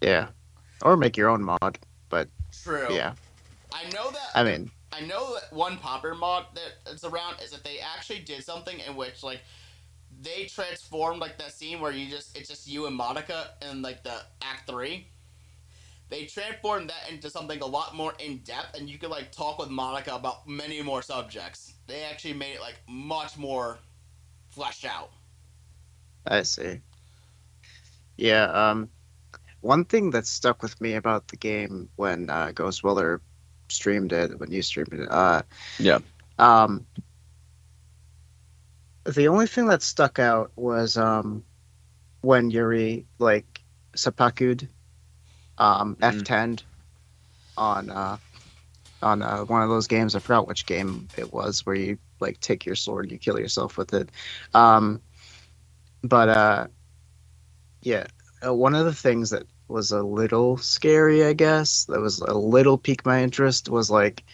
[0.00, 0.28] Yeah,
[0.82, 1.78] or make your own mod.
[2.08, 2.28] But.
[2.62, 2.86] True.
[2.90, 3.14] Yeah,
[3.72, 4.30] I know that.
[4.34, 6.46] I mean, I know that one popular mod
[6.84, 9.40] that's around is that they actually did something in which like
[10.22, 14.04] they transformed like that scene where you just it's just you and Monika in like
[14.04, 15.08] the act three.
[16.10, 19.58] They transformed that into something a lot more in depth, and you could like talk
[19.58, 21.74] with Monika about many more subjects.
[21.86, 23.78] They actually made it like much more
[24.50, 25.10] fleshed out.
[26.26, 26.80] I see.
[28.16, 28.88] Yeah, um,
[29.60, 33.20] one thing that stuck with me about the game when uh, Ghost Weller
[33.68, 35.42] streamed it, when you streamed it, uh,
[35.78, 35.98] Yeah.
[36.38, 36.86] um,
[39.04, 41.42] the only thing that stuck out was um,
[42.20, 43.62] when Yuri like
[43.96, 44.68] seppuku'd
[45.58, 46.26] um, Mhm.
[46.26, 46.62] F10
[47.56, 48.18] on uh,
[49.02, 50.14] on uh, one of those games.
[50.16, 53.38] I forgot which game it was, where you like take your sword, and you kill
[53.40, 54.10] yourself with it.
[54.54, 55.02] Um,
[56.02, 56.68] but uh,
[57.82, 58.06] yeah,
[58.46, 62.34] uh, one of the things that was a little scary, I guess, that was a
[62.34, 64.24] little piqued my interest was like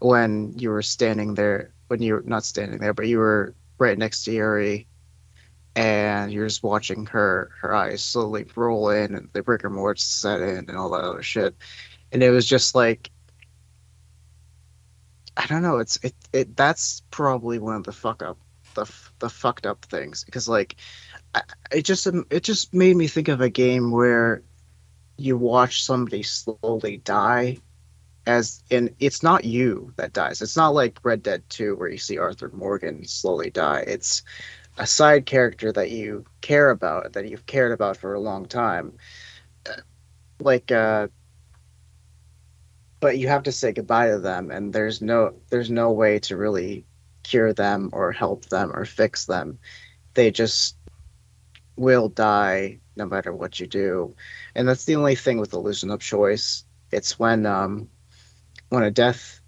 [0.00, 3.98] when you were standing there, when you were not standing there, but you were right
[3.98, 4.88] next to Yuri,
[5.76, 10.40] and you're just watching her her eyes slowly roll in and the rigor mortis set
[10.40, 11.54] in and all that other shit,
[12.12, 13.10] and it was just like.
[15.36, 15.78] I don't know.
[15.78, 16.56] It's it, it.
[16.56, 18.38] That's probably one of the fuck up,
[18.74, 20.76] the the fucked up things because like,
[21.34, 24.42] I, it just it just made me think of a game where
[25.16, 27.58] you watch somebody slowly die
[28.26, 31.98] as and it's not you that dies it's not like red dead 2 where you
[31.98, 34.22] see arthur morgan slowly die it's
[34.76, 38.92] a side character that you care about that you've cared about for a long time.
[39.68, 39.80] Uh,
[40.40, 41.08] like uh
[43.00, 46.36] but you have to say goodbye to them and there's no there's no way to
[46.36, 46.86] really
[47.22, 49.58] cure them or help them or fix them.
[50.14, 50.76] They just
[51.76, 54.14] will die no matter what you do.
[54.54, 56.64] And that's the only thing with illusion of choice.
[56.90, 57.88] It's when um
[58.70, 59.40] when a death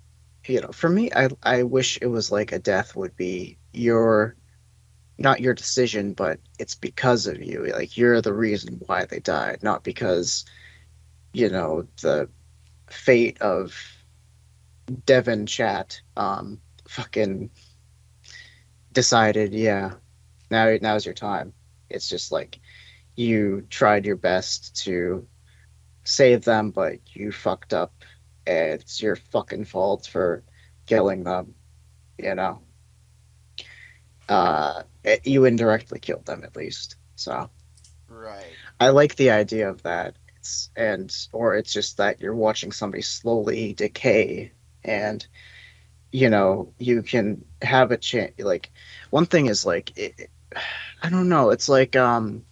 [0.47, 4.37] you know for me i i wish it was like a death would be your
[5.19, 9.59] not your decision but it's because of you like you're the reason why they died
[9.63, 10.45] not because
[11.33, 12.29] you know the
[12.91, 13.75] fate of
[15.05, 17.51] devon chat um fucking
[18.93, 19.93] decided yeah
[20.51, 21.53] now now's your time
[21.89, 22.61] it's just like
[23.17, 25.27] you tried your best to
[26.05, 27.93] save them, but you fucked up.
[28.47, 30.45] It's your fucking fault for
[30.87, 31.55] killing them.
[32.19, 32.63] You know,
[34.29, 36.97] uh, it- you indirectly killed them at least.
[37.15, 37.49] So
[38.09, 38.45] Right.
[38.79, 40.17] I like the idea of that.
[40.37, 44.53] It's and or it's just that you're watching somebody slowly decay,
[44.85, 45.27] and
[46.13, 48.35] you know you can have a chance.
[48.39, 48.71] Like
[49.11, 50.31] one thing is like it, it-
[51.03, 51.51] I don't know.
[51.51, 52.45] It's like um,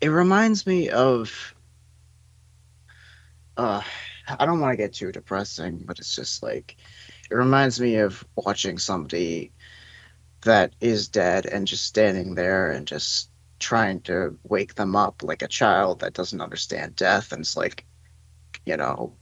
[0.00, 1.54] it reminds me of
[3.56, 3.82] uh,
[4.28, 6.76] I don't want to get too depressing, but it's just like
[7.30, 9.52] it reminds me of watching somebody
[10.42, 15.42] that is dead and just standing there and just trying to wake them up like
[15.42, 17.32] a child that doesn't understand death.
[17.32, 17.84] And it's like
[18.66, 19.14] you know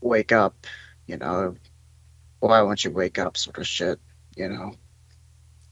[0.00, 0.66] wake up
[1.06, 1.54] you know
[2.40, 4.00] why won't you wake up sort of shit
[4.36, 4.72] you know?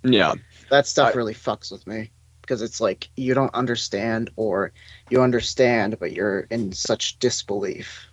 [0.05, 0.35] Yeah.
[0.71, 4.73] that stuff really fucks with me because it's like you don't understand or
[5.11, 8.07] you understand but you're in such disbelief.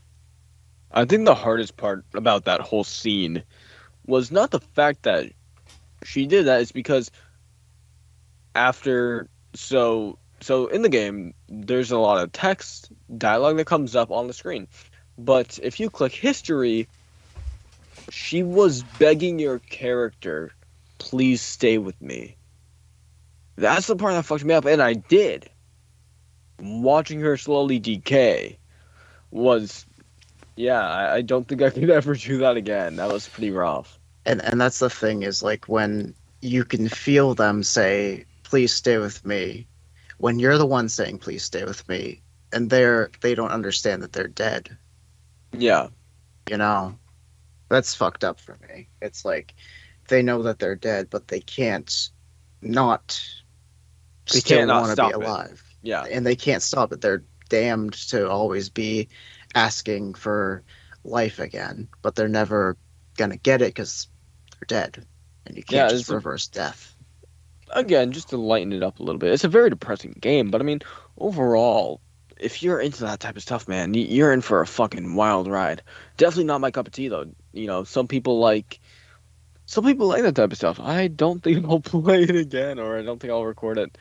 [0.92, 3.44] I think the hardest part about that whole scene
[4.08, 5.32] was not the fact that
[6.06, 7.12] she did that is because
[8.54, 14.12] after so so in the game there's a lot of text dialogue that comes up
[14.12, 14.68] on the screen.
[15.18, 16.88] But if you click history,
[18.10, 20.52] she was begging your character,
[20.98, 22.36] please stay with me.
[23.56, 25.50] That's the part that fucked me up, and I did.
[26.60, 28.60] Watching her slowly decay
[29.32, 29.86] was
[30.56, 32.98] yeah, I, I don't think I could ever do that again.
[32.98, 34.00] That was pretty rough.
[34.26, 38.98] And and that's the thing is like when you can feel them say please stay
[38.98, 39.68] with me
[40.18, 42.22] when you're the one saying please stay with me
[42.52, 44.78] and they're they don't understand that they're dead.
[45.52, 45.90] Yeah,
[46.50, 46.98] you know?
[47.70, 48.90] That's fucked up for me.
[49.02, 49.56] It's like
[50.08, 52.10] they know that they're dead but they can't
[52.62, 53.22] not
[54.32, 55.16] They still can't want to be it.
[55.16, 55.64] alive.
[55.82, 57.02] Yeah, and they can't stop it.
[57.02, 59.10] They're damned to always be
[59.56, 60.64] asking for
[61.04, 62.78] life again, but they're never
[63.18, 64.08] gonna get it because
[64.68, 65.06] dead,
[65.46, 66.96] and you can't just it's a- reverse death.
[67.72, 70.52] again, just to lighten it up a little bit, it's a very depressing game.
[70.52, 70.80] But I mean,
[71.18, 72.02] overall,
[72.40, 75.82] if you're into that type of stuff, man, you're in for a fucking wild ride.
[76.18, 77.26] Definitely not my cup of tea, though.
[77.54, 78.80] You know, some people like,
[79.66, 80.80] some people like that type of stuff.
[80.80, 83.98] I don't think I'll play it again, or I don't think I'll record it.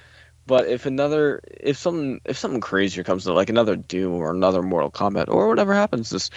[0.46, 4.62] But if another, if something, if something crazier comes to like another Doom or another
[4.62, 6.28] Mortal Kombat or whatever happens this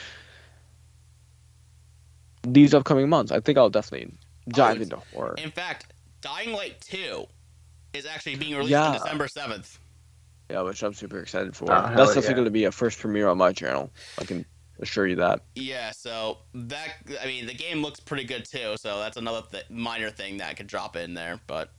[2.53, 4.13] these upcoming months, I think I'll definitely
[4.49, 5.35] dive it's- into horror.
[5.37, 7.25] In fact, Dying Light 2
[7.93, 8.87] is actually being released Yeah.
[8.87, 9.77] on December 7th.
[10.49, 11.65] Yeah, which I'm super excited for.
[11.65, 12.33] Oh, That's definitely yeah.
[12.33, 13.91] going to be a first premiere on my channel.
[14.17, 14.45] I can
[14.79, 15.41] assure you that.
[15.55, 16.89] Yeah, so that
[17.21, 20.55] I mean the game looks pretty good too, so that's another th- minor thing that
[20.55, 21.71] could drop in there, but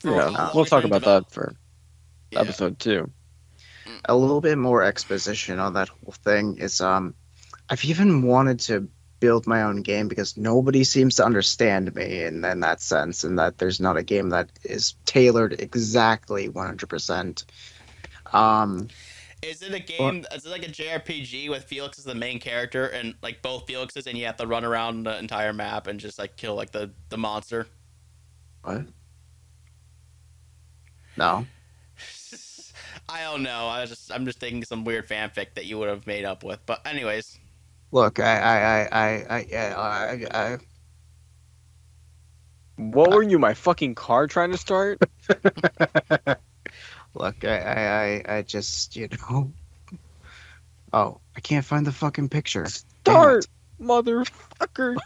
[0.00, 1.54] for Yeah, a we'll talk about develop- that for
[2.30, 2.40] yeah.
[2.40, 3.10] episode two.
[4.06, 7.14] A little bit more exposition on that whole thing is um,
[7.70, 8.88] I've even wanted to
[9.24, 13.38] build my own game because nobody seems to understand me in, in that sense, and
[13.38, 17.44] that there's not a game that is tailored exactly 100%.
[18.34, 18.88] Um,
[19.40, 20.26] Is it a game?
[20.34, 24.06] Is it like a JRPG with Felix as the main character and like both Felixes,
[24.06, 26.90] and you have to run around the entire map and just like kill like the
[27.08, 27.66] the monster?
[28.62, 28.82] what?
[31.16, 31.46] No.
[33.08, 33.68] I don't know.
[33.68, 36.44] I was just I'm just thinking some weird fanfic that you would have made up
[36.44, 36.60] with.
[36.66, 37.38] But anyways,
[37.94, 40.58] Look, I, I, I, I, I, I, I,
[42.76, 45.00] What were you, my fucking car trying to start?
[47.14, 49.52] look, I, I, I, I just, you know.
[50.92, 52.66] Oh, I can't find the fucking picture.
[52.66, 53.46] Start,
[53.80, 54.96] motherfucker.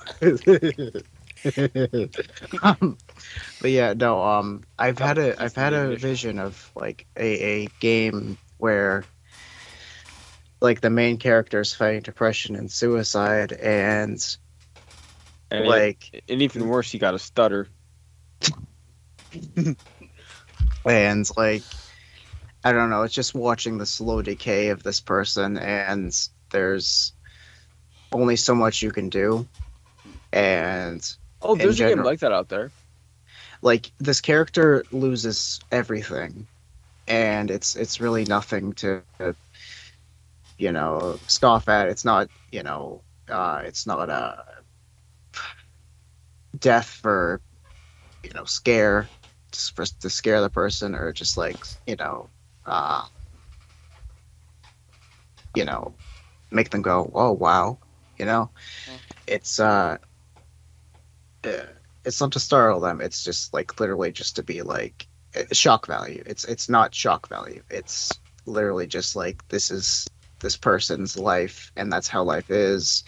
[2.62, 2.99] um,
[3.61, 4.22] but yeah, no.
[4.22, 9.05] Um, I've had a, I've had a vision of like a, a game where,
[10.60, 14.24] like, the main character is fighting depression and suicide, and
[15.51, 17.68] And, like, and even worse, you got a stutter.
[20.85, 21.62] and like
[22.64, 27.12] i don't know it's just watching the slow decay of this person and there's
[28.12, 29.47] only so much you can do
[30.32, 32.70] and Oh, there's a game like that out there.
[33.62, 36.47] like this character loses everything
[37.06, 39.02] and it's it's really nothing to
[40.59, 44.44] you know scoff at it's not you know uh it's not a
[46.59, 47.40] death for
[48.22, 49.09] you know scare
[49.52, 52.28] just for, to scare the person or just like you know
[52.66, 53.06] uh
[55.55, 55.94] you know
[56.51, 57.78] make them go oh wow
[58.18, 58.51] you know?
[59.28, 59.98] It's uh
[61.44, 61.51] uh,
[62.05, 65.06] it's not to startle them it's just like literally just to be like
[65.36, 66.22] uh, shock value.
[66.26, 67.62] It's it's not shock value.
[67.70, 68.10] It's
[68.47, 70.06] literally just like this is
[70.40, 73.05] this person's life and that's how life is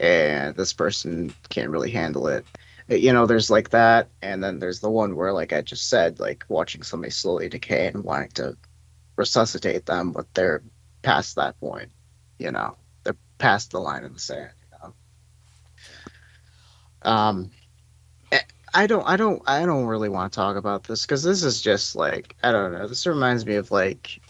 [0.00, 2.44] and this person can't really handle it
[2.90, 5.88] Uh, you know there's like that and then there's the one where like i just
[5.88, 8.56] said like watching somebody slowly decay and wanting to
[9.16, 10.62] resuscitate them but they're
[11.02, 11.90] past that point
[12.38, 14.94] you know they're past the line in the sand you know
[17.10, 17.50] um
[18.32, 18.40] eh,
[18.74, 21.60] I don't, I don't, I don't really want to talk about this because this is
[21.60, 22.86] just like I don't know.
[22.88, 24.20] This reminds me of like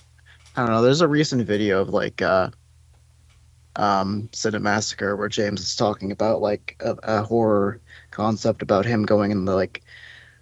[0.56, 0.82] I don't know.
[0.82, 2.50] There's a recent video of like uh
[3.76, 7.80] um, Cinemassacre, where James is talking about like a, a horror
[8.10, 9.82] concept about him going in the like.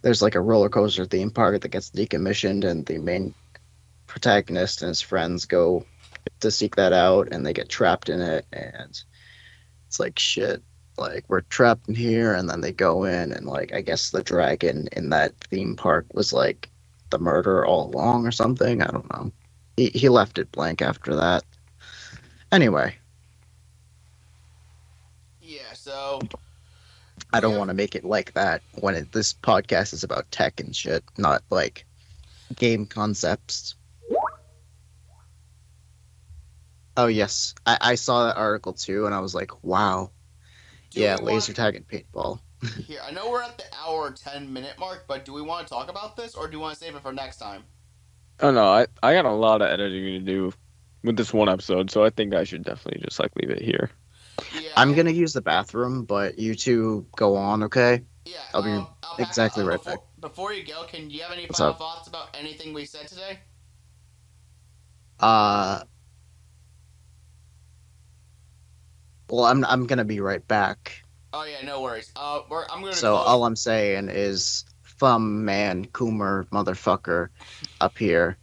[0.03, 3.35] There's like a roller coaster theme park that gets decommissioned, and the main
[4.07, 5.85] protagonist and his friends go
[6.41, 9.01] to seek that out, and they get trapped in it, and
[9.87, 10.62] it's like shit.
[10.99, 14.23] Like we're trapped in here, and then they go in, and like I guess the
[14.24, 16.69] dragon in that theme park was like
[17.11, 18.82] the murder all along or something.
[18.82, 19.32] I don't know.
[19.81, 21.43] He he left it blank after that.
[22.52, 22.98] Anyway,
[25.40, 26.19] Yeah, so
[27.32, 27.59] I don't Yeah.
[27.59, 31.02] want to make it like that when it, this podcast is about tech and shit,
[31.16, 31.86] not like
[32.57, 33.74] game concepts.
[36.98, 40.11] Oh yes, I, I saw that article too, and I was like, wow,
[40.90, 42.40] do yeah, we want- laser tag and paintball.
[42.86, 45.73] Here, I know we're at the hour ten minute mark, but do we want to
[45.73, 47.65] talk about this or do we want to save it for next time?
[48.42, 50.52] Oh no, I I got a lot of editing to do
[51.04, 53.90] with this one episode, so I think I should definitely just like leave it here.
[54.54, 58.02] Yeah, I'm gonna use the bathroom, but you two go on, okay?
[58.24, 58.86] Yeah, I'll be um,
[59.18, 61.78] back- exactly right before, Before you go, can you have any What's final up?
[61.78, 63.40] thoughts about anything we said today?
[65.18, 65.82] Uh,
[69.28, 71.02] well, I'm I'm gonna be right back.
[71.32, 72.10] Oh yeah, no worries.
[72.16, 72.94] Uh, we're, I'm gonna.
[72.94, 74.64] So close- all I'm saying is,
[75.01, 77.28] thumb man, Coomer, motherfucker,
[77.81, 78.36] up here.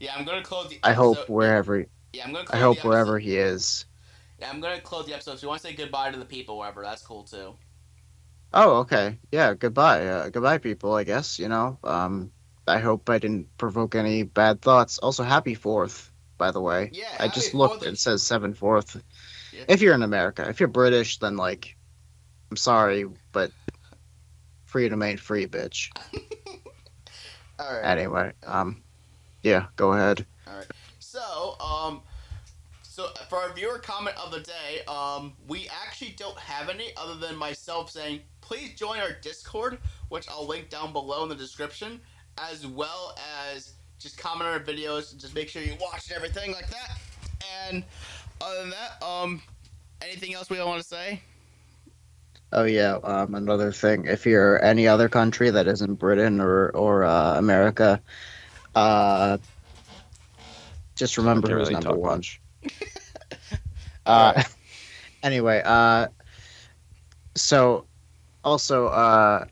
[0.00, 0.80] yeah, I'm gonna close the.
[0.82, 2.44] I hope episode- wherever Yeah, I'm gonna.
[2.44, 3.86] Close I hope wherever he is.
[4.38, 5.34] Yeah, I'm gonna close the episode.
[5.34, 7.54] If you want to say goodbye to the people, wherever, that's cool too.
[8.52, 9.18] Oh, okay.
[9.30, 10.06] Yeah, goodbye.
[10.06, 10.94] Uh, goodbye, people.
[10.94, 11.78] I guess you know.
[11.84, 12.32] Um,
[12.66, 14.98] I hope I didn't provoke any bad thoughts.
[14.98, 16.90] Also, happy Fourth, by the way.
[16.92, 17.84] Yeah, I just looked.
[17.84, 19.02] It says seven Fourth.
[19.52, 19.64] Yeah.
[19.68, 21.76] If you're in America, if you're British, then like,
[22.50, 23.52] I'm sorry, but
[24.72, 25.90] freedom ain't free, bitch.
[27.60, 27.84] All right.
[27.84, 28.82] Anyway, um,
[29.42, 30.24] yeah, go ahead.
[30.48, 30.66] All right.
[30.98, 32.00] So, um,
[32.82, 37.16] so for our viewer comment of the day, um, we actually don't have any other
[37.16, 39.76] than myself saying, please join our Discord,
[40.08, 42.00] which I'll link down below in the description,
[42.38, 43.14] as well
[43.46, 46.98] as just comment on our videos, just make sure you watch and everything like that.
[47.68, 47.84] And
[48.40, 49.42] other than that, um,
[50.00, 51.20] anything else we want to say?
[52.52, 54.04] Oh yeah, um, another thing.
[54.04, 58.00] If you're any other country that isn't Britain or or uh, America,
[58.74, 59.38] uh,
[60.94, 62.22] just remember who's really number one.
[64.04, 64.42] Uh,
[65.22, 66.08] anyway, uh,
[67.36, 67.86] so
[68.42, 69.44] also, uh,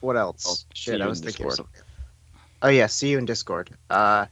[0.00, 0.46] what else?
[0.46, 1.44] I'll Shit, I was thinking.
[1.44, 1.56] of Discord.
[1.56, 1.82] something.
[2.62, 3.70] Oh yeah, see you in Discord.
[3.90, 4.26] Uh,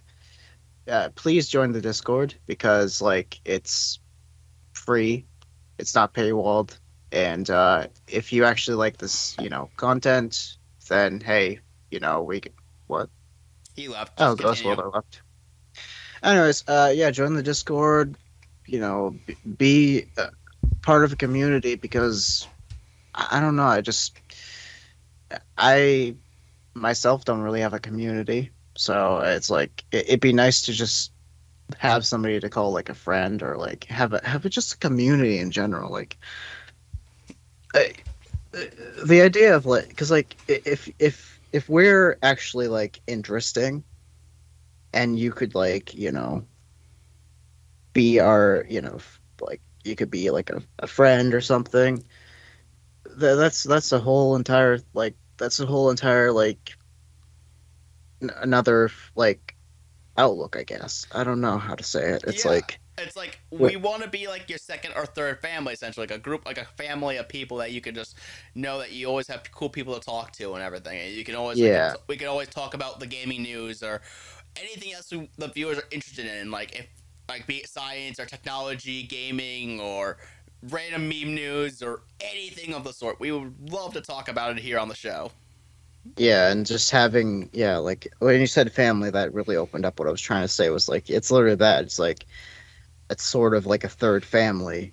[0.88, 4.00] uh, please join the Discord because like it's
[4.72, 5.26] free,
[5.82, 6.78] it's not paywalled,
[7.10, 10.56] and uh, if you actually like this, you know, content,
[10.88, 11.58] then hey,
[11.90, 12.52] you know, we can,
[12.86, 13.10] what?
[13.74, 14.12] He left.
[14.18, 14.76] Oh, Just continue.
[14.76, 15.22] World left.
[16.22, 18.16] Anyways, uh, yeah, join the Discord.
[18.64, 19.16] You know,
[19.58, 20.28] be uh,
[20.82, 22.46] part of a community because
[23.12, 23.64] I don't know.
[23.64, 24.16] I just
[25.58, 26.14] I
[26.74, 31.11] myself don't really have a community, so it's like it, it'd be nice to just
[31.78, 34.78] have somebody to call like a friend or like have a have a, just a
[34.78, 35.90] community in general.
[35.90, 36.18] Like
[37.74, 37.92] I,
[39.04, 43.84] the idea of like because like if if if we're actually like interesting
[44.92, 46.44] and you could like you know
[47.92, 48.98] be our you know
[49.40, 52.04] like you could be like a, a friend or something
[53.06, 56.76] th- that's that's a whole entire like that's a whole entire like
[58.22, 59.51] n- another like
[60.18, 62.50] outlook i guess i don't know how to say it it's Yeah.
[62.52, 66.14] like It's like we want to be like your second or third family, essentially, like
[66.14, 68.18] a group, like a family of people that you can just
[68.54, 71.00] know that you always have cool people to talk to and everything.
[71.00, 71.94] And you can always, Yeah.
[72.06, 74.02] we can always talk about the gaming news or
[74.56, 76.86] anything else we- the viewers are interested in, like if,
[77.30, 80.18] like be it science or technology, gaming or
[80.64, 83.18] random meme news or anything of the sort.
[83.18, 85.32] We would love to talk about it here on the show.
[86.16, 90.08] Yeah and just having yeah like when you said family that really opened up what
[90.08, 92.26] i was trying to say was like it's literally that it's like
[93.10, 94.92] it's sort of like a third family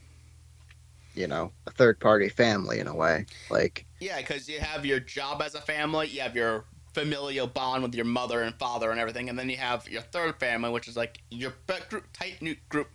[1.15, 4.99] you know a third party family in a way like Yeah, because you have your
[4.99, 8.99] job as a family, you have your familial bond with your mother and father and
[8.99, 11.53] everything, and then you have your third family, which is like your
[11.89, 12.89] group, tight knit group,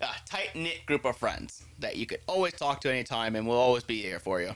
[0.00, 3.58] uh, tight knit group of friends that you could always talk to anytime, and we'll
[3.58, 4.52] always be here for you.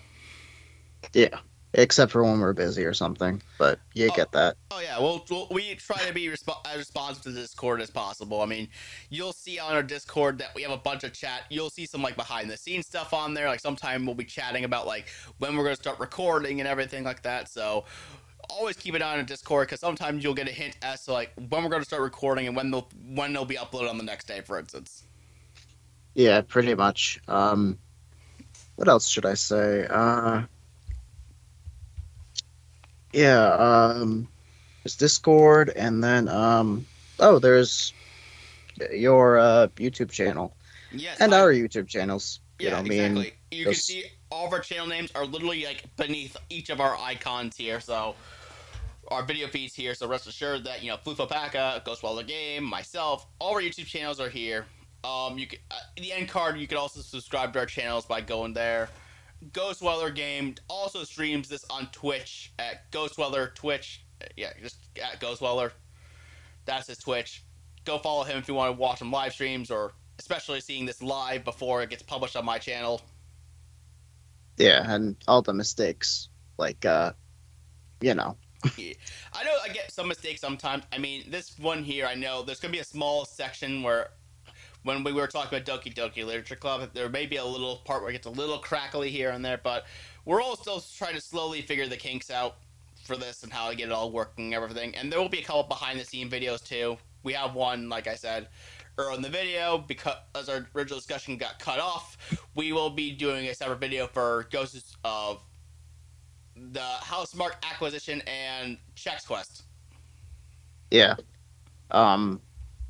[1.13, 1.39] yeah
[1.79, 4.17] except for when we're busy or something but you Oh.
[4.17, 7.41] get that Oh yeah, well, well we try to be resp- as responsive to the
[7.41, 8.43] Discord as possible.
[8.43, 8.69] I mean,
[9.09, 11.45] you'll see on our Discord that we have a bunch of chat.
[11.49, 13.47] You'll see some like behind the scenes stuff on there.
[13.49, 15.07] Like sometime we'll be chatting about like
[15.39, 17.49] when we're gonna start recording and everything like that.
[17.49, 17.85] So
[18.51, 21.33] always keep an eye on Discord because sometimes you'll get a hint as to like
[21.49, 24.27] when we're gonna start recording and when they'll when they'll be uploaded on the next
[24.27, 25.05] day, for instance.
[26.15, 27.19] Yeah, pretty much.
[27.29, 27.79] Um,
[28.75, 29.87] what else should I say?
[29.89, 30.43] Uh,
[33.13, 34.29] yeah, um,
[34.85, 36.87] there's Discord, and then um,
[37.19, 37.93] oh, there's
[38.93, 40.55] your uh, YouTube channel
[40.93, 42.41] Yes, and I- our YouTube channels.
[42.59, 43.33] You Yeah, know, me exactly.
[43.51, 46.97] You can see all of our channel names are literally like beneath each of our
[46.97, 47.81] icons here.
[47.81, 48.15] So
[49.09, 49.95] our video feeds here.
[49.95, 54.21] So rest assured that you know Floof Alpaca, Ghostwaller Game, myself, all our YouTube channels
[54.21, 54.67] are here.
[55.05, 56.59] Um, you can uh, the end card.
[56.59, 58.89] You can also subscribe to our channels by going there.
[59.53, 64.05] Ghostweller Game also streams this on Twitch at Ghostweller Twitch.
[64.37, 65.73] Yeah, just at Ghostweller.
[66.65, 67.45] That's his Twitch.
[67.85, 71.03] Go follow him if you want to watch him live streams or especially seeing this
[71.03, 73.01] live before it gets published on my channel.
[74.57, 76.29] yeah, and all the mistakes,
[76.59, 77.13] like uh,
[78.01, 80.85] you know, I know I get some mistakes sometimes.
[80.93, 84.11] I mean, this one here, I know there's gonna be a small section where,
[84.87, 88.03] when we were talking about Doki Doki Literature Club, there may be a little part
[88.03, 89.85] where it gets a little crackly here and there, but
[90.25, 92.59] we're all still trying to slowly figure the kinks out
[93.03, 94.95] for this and how to get it all working and everything.
[94.95, 96.97] And there will be a couple behind the scene videos too.
[97.25, 98.47] We have one, like I said,
[98.97, 102.17] earlier in the video because as our original discussion got cut off,
[102.55, 105.43] we will be doing a separate video for Ghosts of
[106.55, 109.65] the Housemarque acquisition and Chex Quest.
[110.93, 111.17] yeah.
[111.91, 112.41] Um,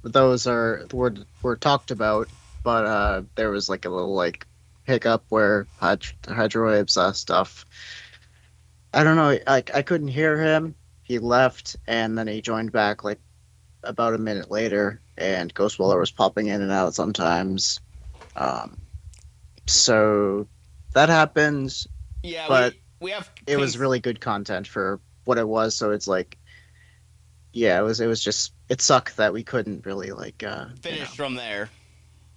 [0.08, 2.28] those are were were talked about,
[2.62, 4.46] but uh, there was like a little like
[4.84, 7.64] hiccup where Hyd- Hydrowave's uh, stuff.
[8.94, 9.38] I don't know.
[9.46, 10.74] I I couldn't hear him.
[11.02, 13.20] He left, and then he joined back like
[13.82, 17.80] about a minute later, and Ghostwaller was popping in and out sometimes.
[18.34, 18.78] Um,
[19.66, 20.48] so
[20.94, 21.86] that happens.
[22.22, 23.30] Yeah, But we, we have.
[23.46, 25.76] It was really good content for what it was.
[25.76, 26.38] So it's like,
[27.52, 28.00] yeah, it was.
[28.00, 28.52] It was just.
[28.68, 30.42] It sucked that we couldn't really like.
[30.42, 31.04] Uh, you know.
[31.04, 31.70] from there.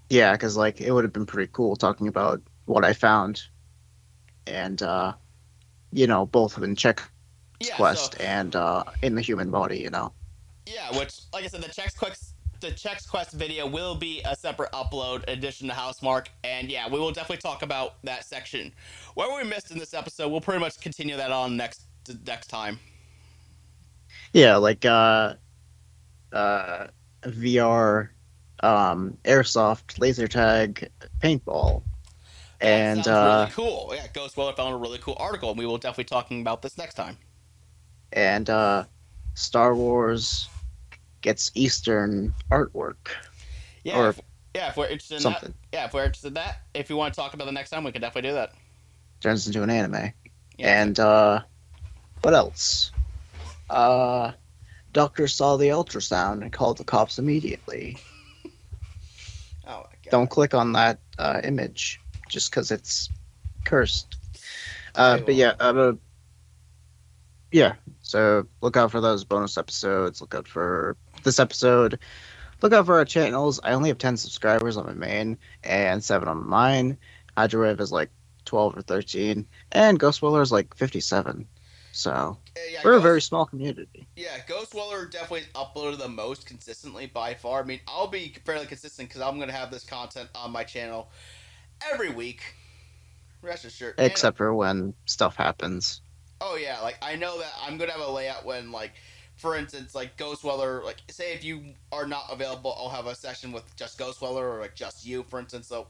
[0.09, 3.43] Yeah, because like it would have been pretty cool talking about what I found,
[4.47, 5.13] and uh,
[5.91, 7.01] you know, both in Chex
[7.59, 9.79] Yeah, Quest so, and uh, in the human body.
[9.79, 10.13] You know.
[10.65, 14.35] yeah, which, like I said, the Chex Quest, the Chex Quest video will be a
[14.35, 18.71] separate upload in addition to Housemarque, and yeah, we will definitely talk about that section.
[19.13, 21.83] What we missed in this episode, we'll pretty much continue that on next
[22.25, 22.79] next time.
[24.33, 25.35] Yeah, like uh,
[26.33, 26.87] uh,
[27.25, 28.11] VR,
[28.61, 30.89] um, airsoft, laser tag,
[31.21, 31.83] paintball,
[32.59, 33.91] That and uh, really cool.
[33.95, 36.95] Yeah, Ghostweller found a really cool article, and we will definitely talking about this next
[36.95, 37.17] time.
[38.13, 38.83] and uh,
[39.35, 40.47] Star Wars
[41.21, 43.09] gets Eastern artwork
[43.83, 44.21] Yeah, Or if,
[44.55, 45.53] yeah, if we're interested in something.
[45.71, 47.69] that, yeah, if we're interested in that, if you want to talk about the next
[47.69, 48.53] time, we can definitely do that.
[49.21, 50.13] Turns into an anime.
[50.57, 50.81] Yeah.
[50.81, 51.41] And uh,
[52.21, 52.91] what else?
[53.69, 54.31] Uh,
[54.99, 57.97] doctor saw the ultrasound and called the cops immediately.
[58.45, 58.49] oh
[59.65, 59.73] my
[60.03, 60.11] god.
[60.11, 63.07] Don't click on that uh, image just because it's
[63.63, 64.17] cursed.
[64.95, 65.93] Uh, but yeah, uh,
[67.49, 67.75] yeah.
[68.01, 70.19] So look out for those bonus episodes.
[70.19, 71.97] Look out for this episode.
[72.61, 73.61] Look out for our channels.
[73.63, 76.97] I only have ten subscribers on my main and seven on mine.
[77.37, 78.09] Hydrowave is like
[78.43, 81.47] twelve or thirteen, and Ghostwiller is like fifty-seven.
[81.91, 82.37] So
[82.71, 84.07] yeah, we're a very small community.
[84.15, 87.61] Yeah, Ghostweller definitely uploaded the most consistently by far.
[87.61, 90.63] I mean, I'll be fairly consistent because I'm going to have this content on my
[90.63, 91.09] channel
[91.91, 92.41] every week.
[93.41, 93.95] Rest assured.
[93.97, 96.01] And- Except for when stuff happens.
[96.41, 98.91] oh yeah, like I know that I'm going to have a layout when, like,
[99.35, 103.51] for instance, like Ghostweller, like say if you are not available, I'll have a session
[103.51, 105.67] with just Ghostweller or like just you, for instance.
[105.67, 105.87] So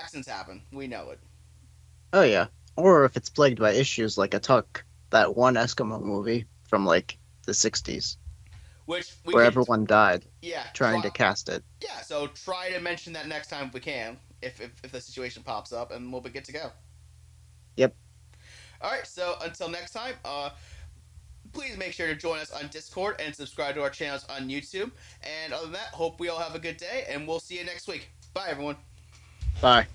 [0.00, 0.62] accidents happen.
[0.72, 1.20] We know it.
[2.12, 2.46] Oh yeah.
[2.76, 7.18] Or if it's plagued by issues like a Tuck, that one Eskimo movie from like
[7.46, 8.16] the '60s,
[8.86, 11.62] Which we where everyone died yeah trying try- to cast it.
[11.80, 15.00] Yeah, so try to mention that next time if we can, if, if, if the
[15.00, 16.70] situation pops up, and we'll be good to go.
[17.76, 17.94] Yep.
[18.80, 20.50] All right, so until next time, uh,
[21.52, 24.90] please make sure to join us on Discord and subscribe to our channels on YouTube.
[25.22, 27.64] And other than that, hope we all have a good day, and we'll see you
[27.64, 28.08] next week.
[28.34, 28.76] Bye, everyone.
[29.60, 29.86] Bye.